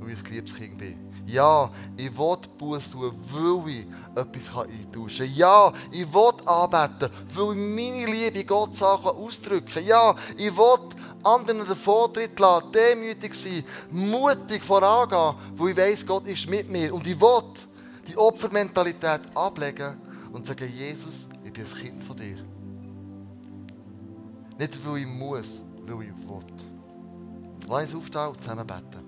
weil 0.00 0.10
ich 0.10 0.18
ein 0.18 0.24
geliebtes 0.24 0.56
Kind 0.56 0.78
bin. 0.78 1.08
Ja, 1.26 1.70
ich 1.96 2.16
will 2.16 2.38
Buß 2.56 2.90
tun, 2.90 3.12
weil 3.30 3.70
ich 3.70 3.86
etwas 4.16 4.66
eintauschen 4.66 5.26
kann. 5.26 5.34
Ja, 5.36 5.72
ich 5.92 6.12
will 6.12 6.32
anbeten, 6.46 7.10
weil 7.34 7.52
ich 7.52 7.74
meine 7.74 8.12
Liebe 8.12 8.44
Gott 8.44 8.74
Sachen 8.74 9.10
ausdrücken 9.10 9.70
kann. 9.70 9.84
Ja, 9.84 10.14
ich 10.36 10.56
will 10.56 10.78
anderen 11.22 11.66
den 11.66 11.76
Vortritt 11.76 12.38
lassen, 12.40 12.72
demütig 12.72 13.34
sein, 13.34 13.64
mutig 13.90 14.64
vorangehen, 14.64 15.34
weil 15.54 15.70
ich 15.70 15.76
weiss, 15.76 16.06
Gott 16.06 16.26
ist 16.26 16.48
mit 16.48 16.70
mir. 16.70 16.94
Und 16.94 17.06
ich 17.06 17.20
will 17.20 17.42
die 18.06 18.16
Opfermentalität 18.16 19.20
ablegen 19.34 19.98
und 20.32 20.46
sagen, 20.46 20.72
Jesus, 20.72 21.28
ich 21.44 21.52
bin 21.52 21.66
ein 21.66 21.74
Kind 21.74 22.04
von 22.04 22.16
dir. 22.16 22.38
Nicht, 24.58 24.86
weil 24.86 24.98
ich 24.98 25.06
muss, 25.06 25.62
weil 25.90 26.08
ich. 26.08 27.68
Lass 27.68 27.92
uns 27.92 27.94
aufstehen 27.94 28.28
und 28.28 28.42
zusammen 28.42 28.66
beten. 28.66 29.07